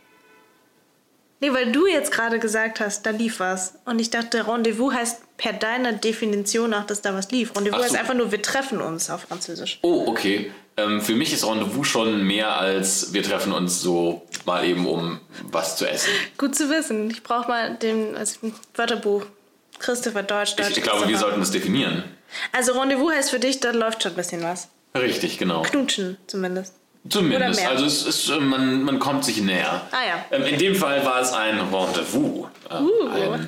[1.42, 3.74] Nee, weil du jetzt gerade gesagt hast, da lief was.
[3.86, 7.56] Und ich dachte, Rendezvous heißt per deiner Definition auch, dass da was lief.
[7.56, 7.86] Rendezvous so.
[7.86, 9.80] heißt einfach nur, wir treffen uns auf Französisch.
[9.82, 10.52] Oh, okay.
[10.78, 15.20] Ähm, für mich ist Rendezvous schon mehr als wir treffen uns so mal eben, um
[15.52, 16.12] was zu essen.
[16.38, 17.10] Gut zu wissen.
[17.10, 19.26] Ich brauche mal den also Wörterbuch.
[19.80, 20.70] Christopher Deutsch, Deutsch.
[20.70, 22.04] Ich, ich glaube, wir sollten das definieren.
[22.52, 24.70] Also Rendezvous heißt für dich, da läuft schon ein bisschen was.
[24.96, 25.62] Richtig, genau.
[25.62, 26.74] Knutschen zumindest.
[27.10, 27.66] Zumindest.
[27.66, 29.88] Also es ist, äh, man, man kommt sich näher.
[29.92, 30.26] Ah ja.
[30.32, 32.48] Ähm, in dem Fall war es ein Rendezvous.
[32.70, 33.10] Äh, uh.
[33.10, 33.48] Ein,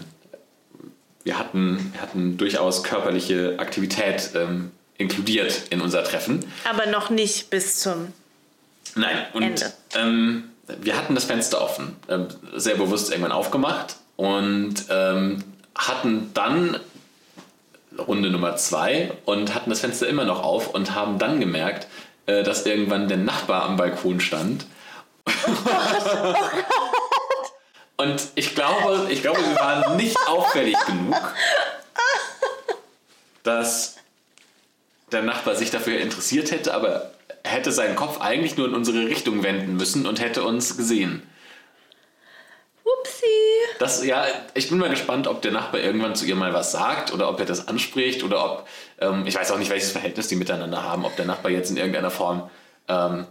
[1.24, 6.46] wir, hatten, wir hatten durchaus körperliche Aktivität ähm, inkludiert in unser Treffen.
[6.64, 8.08] Aber noch nicht bis zum
[8.96, 9.26] Nein.
[9.34, 9.74] Und, Ende.
[9.96, 10.50] Ähm,
[10.82, 12.20] wir hatten das Fenster offen, äh,
[12.56, 15.44] sehr bewusst irgendwann aufgemacht und ähm,
[15.76, 16.80] hatten dann
[17.98, 21.88] Runde Nummer zwei und hatten das Fenster immer noch auf und haben dann gemerkt,
[22.26, 24.66] äh, dass irgendwann der Nachbar am Balkon stand.
[27.98, 31.16] und ich glaube, ich glaube, wir waren nicht auffällig genug,
[33.44, 33.98] dass
[35.12, 37.12] der Nachbar sich dafür interessiert hätte, aber
[37.44, 41.24] er hätte seinen Kopf eigentlich nur in unsere Richtung wenden müssen und hätte uns gesehen.
[42.84, 43.26] Upsi.
[43.80, 47.14] Das, ja, ich bin mal gespannt, ob der Nachbar irgendwann zu ihr mal was sagt
[47.14, 48.68] oder ob er das anspricht oder ob,
[49.00, 51.78] ähm, ich weiß auch nicht, welches Verhältnis die miteinander haben, ob der Nachbar jetzt in
[51.78, 52.50] irgendeiner Form
[52.88, 53.26] ähm,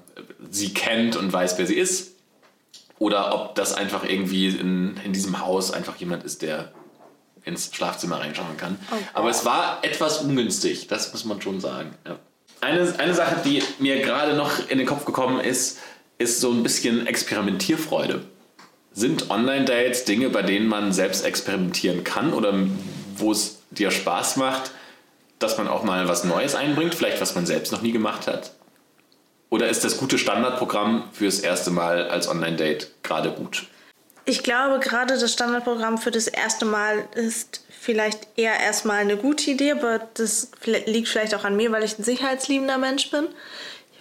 [0.51, 2.13] sie kennt und weiß, wer sie ist
[2.99, 6.73] oder ob das einfach irgendwie in, in diesem Haus einfach jemand ist, der
[7.45, 8.79] ins Schlafzimmer reinschauen kann.
[8.91, 9.03] Okay.
[9.15, 11.97] Aber es war etwas ungünstig, das muss man schon sagen.
[12.07, 12.19] Ja.
[12.61, 15.81] Eine, eine Sache, die mir gerade noch in den Kopf gekommen ist,
[16.19, 18.23] ist so ein bisschen Experimentierfreude.
[18.95, 22.55] Sind Online-Dates Dinge, bei denen man selbst experimentieren kann oder
[23.17, 24.73] wo es dir Spaß macht,
[25.39, 28.53] dass man auch mal was Neues einbringt, vielleicht was man selbst noch nie gemacht hat?
[29.51, 33.67] Oder ist das gute Standardprogramm fürs erste Mal als Online-Date gerade gut?
[34.25, 39.51] Ich glaube, gerade das Standardprogramm für das erste Mal ist vielleicht eher erstmal eine gute
[39.51, 43.29] Idee, aber das liegt vielleicht auch an mir, weil ich ein sicherheitsliebender Mensch bin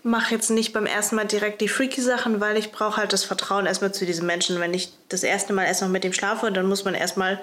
[0.04, 3.24] mache jetzt nicht beim ersten Mal direkt die freaky Sachen, weil ich brauche halt das
[3.24, 4.60] Vertrauen erstmal zu diesem Menschen.
[4.60, 7.42] Wenn ich das erste Mal erst noch mit dem schlafe, dann muss man erstmal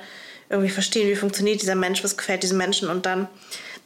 [0.50, 3.28] irgendwie verstehen, wie funktioniert dieser Mensch, was gefällt diesem Menschen und dann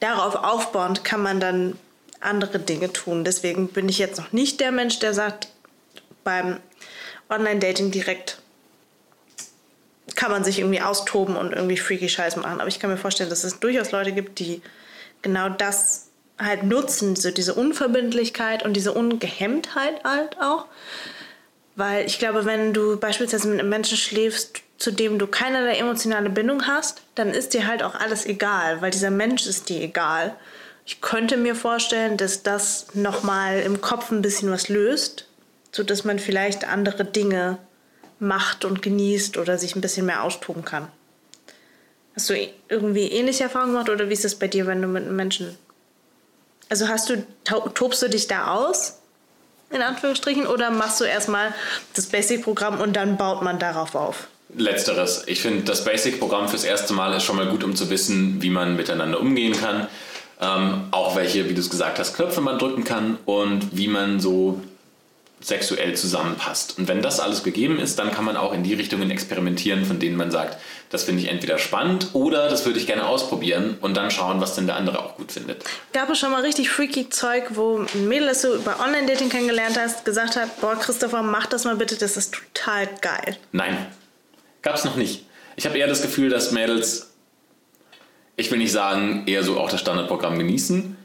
[0.01, 1.77] darauf aufbauend kann man dann
[2.21, 3.25] andere Dinge tun.
[3.25, 5.49] Deswegen bin ich jetzt noch nicht der Mensch, der sagt,
[6.25, 6.59] beim
[7.29, 8.39] Online-Dating direkt
[10.15, 12.61] kann man sich irgendwie austoben und irgendwie freaky Scheiß machen.
[12.61, 14.63] Aber ich kann mir vorstellen, dass es durchaus Leute gibt, die
[15.21, 16.09] genau das
[16.44, 20.66] halt nutzen, so diese Unverbindlichkeit und diese Ungehemmtheit halt auch.
[21.76, 26.28] Weil ich glaube, wenn du beispielsweise mit einem Menschen schläfst, zu dem du keinerlei emotionale
[26.28, 30.35] Bindung hast, dann ist dir halt auch alles egal, weil dieser Mensch ist dir egal.
[30.85, 35.26] Ich könnte mir vorstellen, dass das nochmal im Kopf ein bisschen was löst,
[35.70, 37.59] sodass man vielleicht andere Dinge
[38.18, 40.88] macht und genießt oder sich ein bisschen mehr austoben kann.
[42.14, 42.35] Hast du
[42.68, 45.57] irgendwie ähnliche Erfahrungen gemacht oder wie ist das bei dir, wenn du mit einem Menschen
[46.73, 47.23] also hast du,
[47.75, 49.01] tobst du dich da aus?
[49.70, 51.53] In Anführungsstrichen, oder machst du erstmal
[51.95, 54.29] das Basic-Programm und dann baut man darauf auf?
[54.57, 55.25] Letzteres.
[55.27, 58.49] Ich finde, das Basic-Programm fürs erste Mal ist schon mal gut, um zu wissen, wie
[58.49, 59.87] man miteinander umgehen kann.
[60.41, 64.18] Ähm, auch welche, wie du es gesagt hast, Knöpfe man drücken kann und wie man
[64.18, 64.59] so
[65.43, 66.78] sexuell zusammenpasst.
[66.78, 69.99] Und wenn das alles gegeben ist, dann kann man auch in die Richtungen experimentieren, von
[69.99, 70.59] denen man sagt,
[70.90, 74.55] das finde ich entweder spannend oder das würde ich gerne ausprobieren und dann schauen, was
[74.55, 75.64] denn der andere auch gut findet.
[75.93, 79.78] Gab es schon mal richtig freaky Zeug, wo ein Mädel, das du über Online-Dating kennengelernt
[79.78, 83.36] hast, gesagt hat, boah, Christopher, mach das mal bitte, das ist total geil.
[83.53, 83.86] Nein,
[84.62, 85.24] gab es noch nicht.
[85.57, 87.11] Ich habe eher das Gefühl, dass Mädels,
[88.36, 90.97] ich will nicht sagen, eher so auch das Standardprogramm genießen,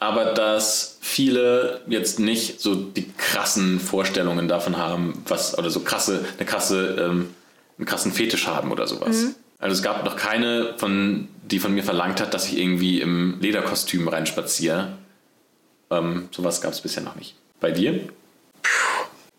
[0.00, 6.24] aber dass viele jetzt nicht so die krassen Vorstellungen davon haben, was oder so krasse,
[6.38, 7.34] eine krasse, ähm,
[7.78, 9.22] einen krassen Fetisch haben oder sowas.
[9.22, 9.34] Mhm.
[9.58, 13.38] Also es gab noch keine, von, die von mir verlangt hat, dass ich irgendwie im
[13.40, 14.94] Lederkostüm reinspaziere.
[15.90, 17.34] Ähm, sowas gab es bisher noch nicht.
[17.60, 18.00] Bei dir?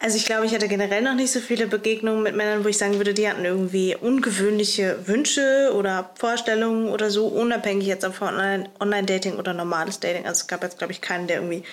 [0.04, 2.80] Also ich glaube, ich hatte generell noch nicht so viele Begegnungen mit Männern, wo ich
[2.80, 9.36] sagen würde, die hatten irgendwie ungewöhnliche Wünsche oder Vorstellungen oder so, unabhängig jetzt von Online-Dating
[9.36, 10.26] oder normales Dating.
[10.26, 11.64] Also es gab jetzt, glaube ich, keinen, der irgendwie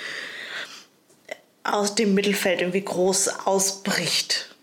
[1.65, 4.55] aus dem Mittelfeld irgendwie groß ausbricht.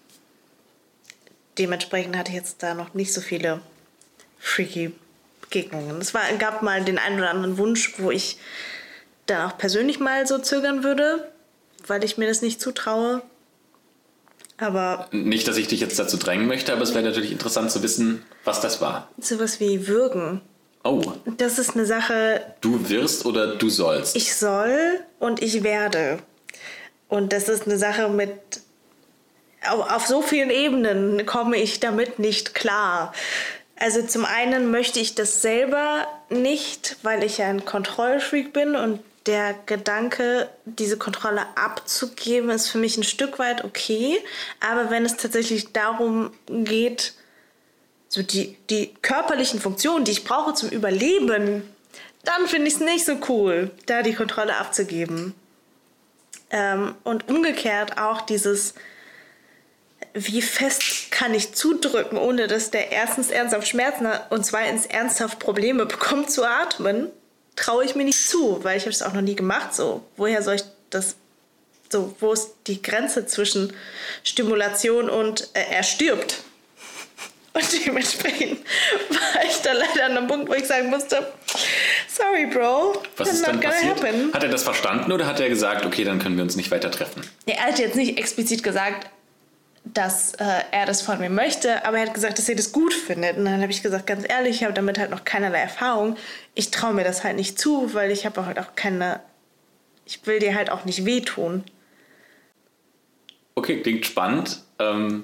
[1.57, 3.61] Dementsprechend hatte ich jetzt da noch nicht so viele
[4.38, 4.93] freaky
[5.41, 5.99] Begegnungen.
[6.01, 8.38] Es war, gab mal den einen oder anderen Wunsch, wo ich
[9.26, 11.32] da auch persönlich mal so zögern würde,
[11.88, 13.24] weil ich mir das nicht zutraue.
[14.58, 17.84] Aber nicht, dass ich dich jetzt dazu drängen möchte, aber es wäre natürlich interessant zu
[17.84, 19.10] wissen, was das war.
[19.20, 20.41] Sowas wie würgen.
[20.84, 21.01] Oh.
[21.38, 22.41] Das ist eine Sache.
[22.62, 24.16] Du wirst oder du sollst?
[24.16, 26.20] Ich soll und ich werde.
[27.08, 28.32] Und das ist eine Sache mit.
[29.68, 33.14] Auf, auf so vielen Ebenen komme ich damit nicht klar.
[33.78, 38.99] Also zum einen möchte ich das selber nicht, weil ich ja ein Kontrollfreak bin und
[39.26, 44.18] der Gedanke, diese Kontrolle abzugeben, ist für mich ein Stück weit okay.
[44.60, 47.14] Aber wenn es tatsächlich darum geht,
[48.08, 51.64] so die, die körperlichen Funktionen, die ich brauche zum Überleben,
[52.24, 55.34] dann finde ich es nicht so cool, da die Kontrolle abzugeben.
[56.52, 58.76] Ähm, und umgekehrt auch dieses,
[60.14, 65.40] wie fest kann ich zudrücken, ohne dass der erstens ernsthaft Schmerzen hat und zweitens ernsthaft
[65.40, 67.10] Probleme bekommt zu atmen
[67.56, 69.74] traue ich mir nicht zu, weil ich habe es auch noch nie gemacht.
[69.74, 71.16] So, woher soll ich das?
[71.89, 73.74] So, wo ist die Grenze zwischen
[74.24, 76.43] Stimulation und äh, er stirbt?
[77.53, 78.60] Und dementsprechend
[79.10, 81.32] war ich da leider an einem Punkt, wo ich sagen musste,
[82.10, 83.97] sorry, Bro, was ist dann passiert?
[83.97, 84.34] Happen.
[84.34, 86.91] Hat er das verstanden oder hat er gesagt, okay, dann können wir uns nicht weiter
[86.91, 87.22] treffen?
[87.45, 89.08] er hat jetzt nicht explizit gesagt,
[89.94, 92.94] dass äh, er das von mir möchte, aber er hat gesagt, dass er das gut
[92.94, 93.38] findet.
[93.38, 96.18] Und dann habe ich gesagt, ganz ehrlich, ich habe damit halt noch keinerlei Erfahrung.
[96.56, 99.20] Ich traue mir das halt nicht zu, weil ich habe halt auch keine.
[100.06, 101.64] Ich will dir halt auch nicht wehtun.
[103.56, 104.60] Okay, klingt spannend.
[104.80, 105.24] Ähm,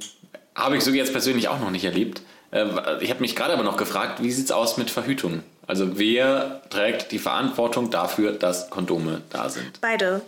[0.55, 2.21] habe ich so jetzt persönlich auch noch nicht erlebt.
[2.51, 2.65] Äh,
[3.01, 5.43] ich habe mich gerade aber noch gefragt, wie sieht es aus mit Verhütung?
[5.67, 9.81] Also wer trägt die Verantwortung dafür, dass Kondome da sind?
[9.81, 10.21] Beide.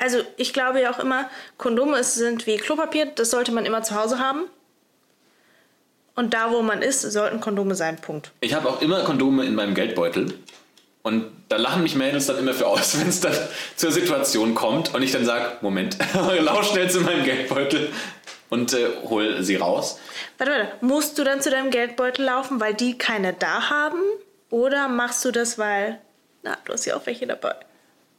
[0.00, 1.28] Also ich glaube ja auch immer,
[1.58, 4.44] Kondome sind wie Klopapier, das sollte man immer zu Hause haben.
[6.14, 7.96] Und da, wo man ist, sollten Kondome sein.
[7.96, 8.32] Punkt.
[8.40, 10.34] Ich habe auch immer Kondome in meinem Geldbeutel.
[11.02, 13.34] Und da lachen mich Mädels dann immer für aus, wenn es dann
[13.76, 15.98] zur Situation kommt und ich dann sage, Moment,
[16.40, 17.90] lauf schnell zu meinem Geldbeutel
[18.48, 19.98] und äh, hol sie raus.
[20.38, 24.00] Warte, warte, musst du dann zu deinem Geldbeutel laufen, weil die keine da haben?
[24.48, 26.00] Oder machst du das, weil,
[26.42, 27.54] na, du hast ja auch welche dabei?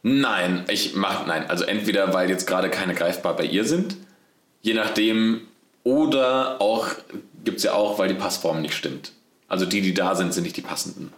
[0.04, 1.50] Nein, ich mach nein.
[1.50, 3.98] Also entweder weil jetzt gerade keine greifbar bei ihr sind,
[4.62, 5.42] je nachdem,
[5.84, 6.88] oder auch
[7.44, 9.12] gibt es ja auch, weil die Passform nicht stimmt.
[9.48, 11.14] Also die, die da sind, sind nicht die passenden.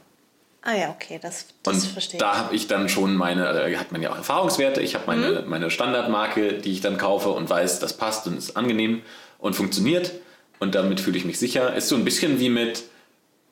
[0.66, 2.20] Ah ja, okay, das, das und verstehe ich.
[2.20, 5.42] Da habe ich dann schon meine, also hat man ja auch Erfahrungswerte, ich habe meine,
[5.42, 5.50] mhm.
[5.50, 9.02] meine Standardmarke, die ich dann kaufe und weiß, das passt und ist angenehm
[9.40, 10.14] und funktioniert.
[10.60, 11.76] Und damit fühle ich mich sicher.
[11.76, 12.84] Ist so ein bisschen wie mit,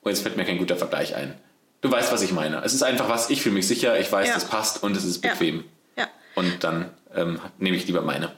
[0.02, 1.34] oh, jetzt fällt mir kein guter Vergleich ein.
[1.82, 2.62] Du weißt, was ich meine.
[2.64, 4.34] Es ist einfach was, ich fühle mich sicher, ich weiß, ja.
[4.34, 5.64] das passt und es ist bequem.
[5.96, 6.04] Ja.
[6.04, 6.08] ja.
[6.36, 8.32] Und dann ähm, nehme ich lieber meine.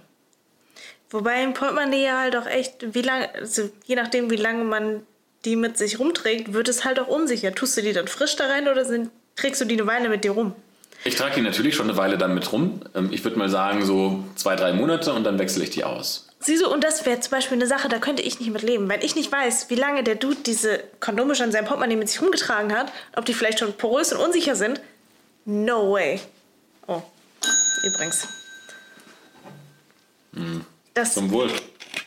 [1.10, 5.02] Wobei im Portemonnaie ja halt auch echt, wie lange, also je nachdem, wie lange man
[5.44, 7.54] die mit sich rumträgt, wird es halt auch unsicher.
[7.54, 10.24] Tust du die dann frisch da rein oder sind, trägst du die eine Weile mit
[10.24, 10.54] dir rum?
[11.04, 12.80] Ich trage die natürlich schon eine Weile dann mit rum.
[12.94, 16.23] Ähm, ich würde mal sagen, so zwei, drei Monate und dann wechsle ich die aus.
[16.44, 18.86] Siehst du, und das wäre zum Beispiel eine Sache, da könnte ich nicht mit leben.
[18.90, 22.10] Wenn ich nicht weiß, wie lange der Dude diese Kondome schon in seinem Portemonnaie mit
[22.10, 24.78] sich rumgetragen hat, ob die vielleicht schon porös und unsicher sind,
[25.46, 26.20] no way.
[26.86, 27.00] Oh,
[27.82, 28.28] übrigens.
[30.32, 30.60] Mm,
[30.92, 31.50] das zum Wohl.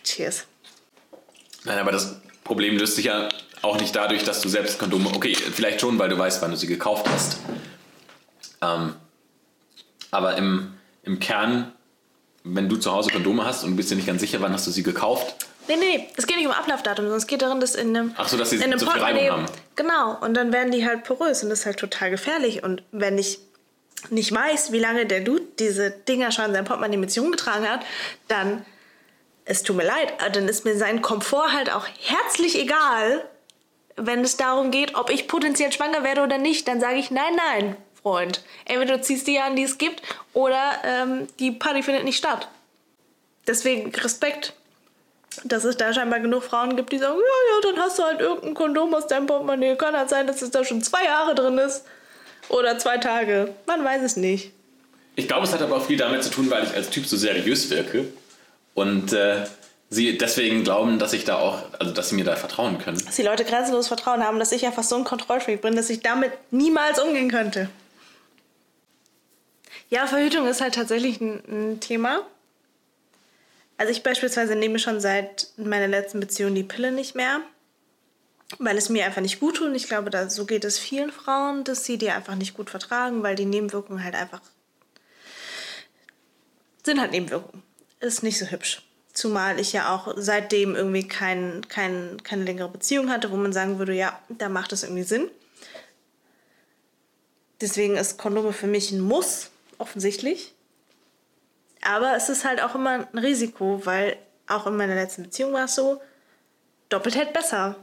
[0.03, 0.45] Cheers.
[1.63, 3.29] Nein, aber das Problem löst sich ja
[3.63, 5.09] auch nicht dadurch, dass du selbst Kondome.
[5.15, 7.39] Okay, vielleicht schon, weil du weißt, wann du sie gekauft hast.
[8.61, 8.93] Ähm,
[10.11, 11.73] aber im, im Kern
[12.49, 14.67] wenn du zu Hause Kondome hast und du bist dir nicht ganz sicher, wann hast
[14.67, 15.35] du sie gekauft?
[15.67, 16.09] Nee, nee, nee.
[16.15, 18.13] Es geht nicht um Ablaufdatum, sondern es geht darum, dass in einem.
[18.17, 19.45] Ach so, dass sie in einem so Reibung haben.
[19.75, 22.63] Genau, und dann werden die halt porös und das ist halt total gefährlich.
[22.63, 23.39] Und wenn ich
[24.09, 27.69] nicht weiß, wie lange der Dude diese Dinger schon in seinem Portemonnaie mit sich rumgetragen
[27.69, 27.81] hat,
[28.27, 28.65] dann,
[29.45, 33.25] es tut mir leid, dann ist mir sein Komfort halt auch herzlich egal,
[33.95, 36.67] wenn es darum geht, ob ich potenziell schwanger werde oder nicht.
[36.67, 37.75] Dann sage ich, nein, nein,
[38.07, 38.41] Freund.
[38.65, 40.01] Entweder du ziehst die an, die es gibt,
[40.33, 42.47] oder ähm, die Party findet nicht statt.
[43.47, 44.53] Deswegen Respekt,
[45.43, 48.21] dass es da scheinbar genug Frauen gibt, die sagen, ja, ja, dann hast du halt
[48.21, 49.75] irgendein Kondom aus deinem Portemonnaie.
[49.75, 51.83] Kann halt sein, dass es da schon zwei Jahre drin ist.
[52.49, 53.53] Oder zwei Tage.
[53.65, 54.51] Man weiß es nicht.
[55.15, 57.17] Ich glaube, es hat aber auch viel damit zu tun, weil ich als Typ so
[57.17, 58.05] seriös wirke.
[58.73, 59.45] Und äh,
[59.89, 63.03] sie deswegen glauben, dass ich da auch, also dass sie mir da vertrauen können.
[63.03, 66.01] Dass die Leute grenzenlos Vertrauen haben, dass ich einfach so ein Kontrollfreak bin, dass ich
[66.01, 67.69] damit niemals umgehen könnte.
[69.89, 72.25] Ja, Verhütung ist halt tatsächlich ein, ein Thema.
[73.77, 77.41] Also ich beispielsweise nehme schon seit meiner letzten Beziehung die Pille nicht mehr,
[78.57, 79.67] weil es mir einfach nicht gut tut.
[79.67, 82.69] Und ich glaube, da, so geht es vielen Frauen, dass sie die einfach nicht gut
[82.69, 84.41] vertragen, weil die Nebenwirkungen halt einfach
[86.87, 87.61] sind halt Nebenwirkungen.
[87.99, 88.81] Ist nicht so hübsch.
[89.13, 93.77] Zumal ich ja auch seitdem irgendwie kein, kein, keine längere Beziehung hatte, wo man sagen
[93.77, 95.29] würde, ja, da macht es irgendwie Sinn.
[97.59, 100.53] Deswegen ist Kondome für mich ein Muss, offensichtlich.
[101.81, 104.17] Aber es ist halt auch immer ein Risiko, weil
[104.47, 106.01] auch in meiner letzten Beziehung war es so,
[106.89, 107.75] doppelt hält besser.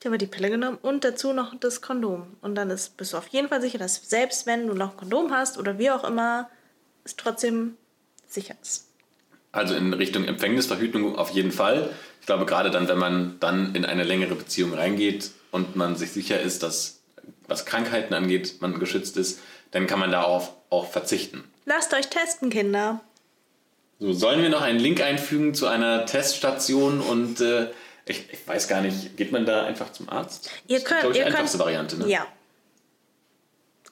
[0.00, 2.36] Ich habe die Pille genommen und dazu noch das Kondom.
[2.40, 4.96] Und dann ist, bist du auf jeden Fall sicher, dass selbst wenn du noch ein
[4.96, 6.50] Kondom hast oder wie auch immer,
[7.04, 7.76] es trotzdem
[8.26, 8.88] sicher ist.
[9.52, 11.90] Also in Richtung Empfängnisverhütung auf jeden Fall.
[12.20, 16.10] Ich glaube, gerade dann, wenn man dann in eine längere Beziehung reingeht und man sich
[16.12, 17.00] sicher ist, dass
[17.46, 19.40] was Krankheiten angeht, man geschützt ist,
[19.72, 21.44] dann kann man darauf auch verzichten.
[21.64, 23.00] Lasst euch testen, Kinder.
[23.98, 27.68] So, sollen wir noch einen Link einfügen zu einer Teststation und äh,
[28.04, 30.50] ich, ich, weiß gar nicht, geht man da einfach zum Arzt?
[30.66, 32.08] Ihr könnt, das ist, die ihr einfachste könnt, Variante, ne?
[32.08, 32.26] Ja.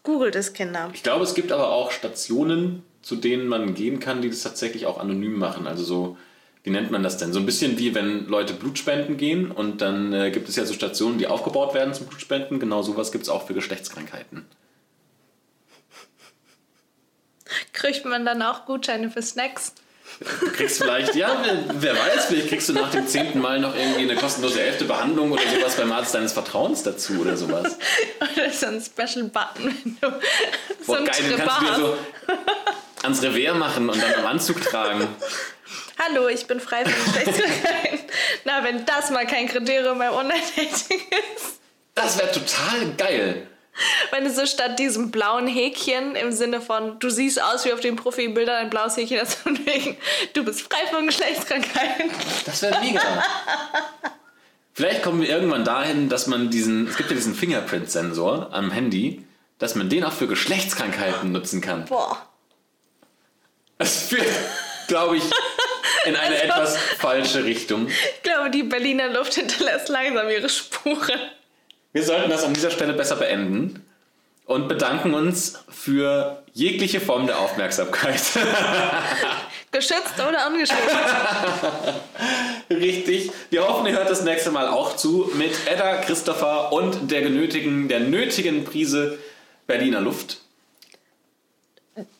[0.02, 0.90] Googelt es, Kinder.
[0.94, 4.86] Ich glaube, es gibt aber auch Stationen, zu denen man gehen kann, die das tatsächlich
[4.86, 5.66] auch anonym machen.
[5.66, 6.16] Also so,
[6.64, 7.32] wie nennt man das denn?
[7.32, 10.74] So ein bisschen wie wenn Leute Blutspenden gehen und dann äh, gibt es ja so
[10.74, 12.58] Stationen, die aufgebaut werden zum Blutspenden.
[12.58, 14.46] Genau sowas gibt es auch für Geschlechtskrankheiten.
[17.72, 19.74] Kriegt man dann auch Gutscheine für Snacks?
[20.18, 23.74] Du kriegst vielleicht, ja, wer, wer, weiß, vielleicht kriegst du nach dem zehnten Mal noch
[23.74, 27.78] irgendwie eine kostenlose elfte Behandlung oder sowas beim Arzt deines Vertrauens dazu oder sowas.
[28.20, 30.20] Oder so ein Special Button, wenn du Boah,
[30.84, 31.98] so geil, den kannst du dir so
[33.02, 35.08] ans Revers machen und dann am Anzug tragen.
[35.98, 38.00] Hallo, ich bin frei von Geschlechtskrankheiten.
[38.44, 41.00] Na, wenn das mal kein Kriterium beim Online-Dating
[41.36, 41.60] ist.
[41.94, 43.46] Das wäre total geil.
[44.10, 47.80] Wenn du so statt diesem blauen Häkchen im Sinne von, du siehst aus wie auf
[47.80, 49.96] den Profilbildern ein blaues Häkchen hast von wegen,
[50.32, 52.10] du bist frei von Geschlechtskrankheiten.
[52.44, 53.00] Das wäre mega.
[54.72, 59.24] Vielleicht kommen wir irgendwann dahin, dass man diesen, es gibt ja diesen Fingerprint-Sensor am Handy,
[59.58, 61.84] dass man den auch für Geschlechtskrankheiten nutzen kann.
[61.84, 62.26] Boah.
[63.78, 64.26] Das führt,
[64.88, 65.24] glaube ich,
[66.04, 67.88] in eine also, etwas falsche Richtung.
[67.88, 71.20] Ich glaube, die Berliner Luft hinterlässt langsam ihre Spuren.
[71.92, 73.84] Wir sollten das an dieser Stelle besser beenden
[74.46, 78.20] und bedanken uns für jegliche Form der Aufmerksamkeit.
[79.72, 80.80] Geschützt oder ungeschützt?
[82.70, 83.30] Richtig.
[83.50, 87.88] Wir hoffen, ihr hört das nächste Mal auch zu mit Edda, Christopher und der genötigen,
[87.88, 89.18] der nötigen Prise
[89.68, 90.38] Berliner Luft.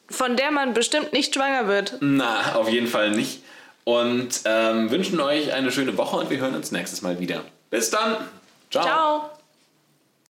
[0.08, 1.94] Von der man bestimmt nicht schwanger wird.
[2.00, 3.42] Na, auf jeden Fall nicht.
[3.82, 7.42] Und ähm, wünschen euch eine schöne Woche und wir hören uns nächstes Mal wieder.
[7.70, 8.16] Bis dann.
[8.70, 8.84] Ciao.
[8.84, 9.30] Ciao.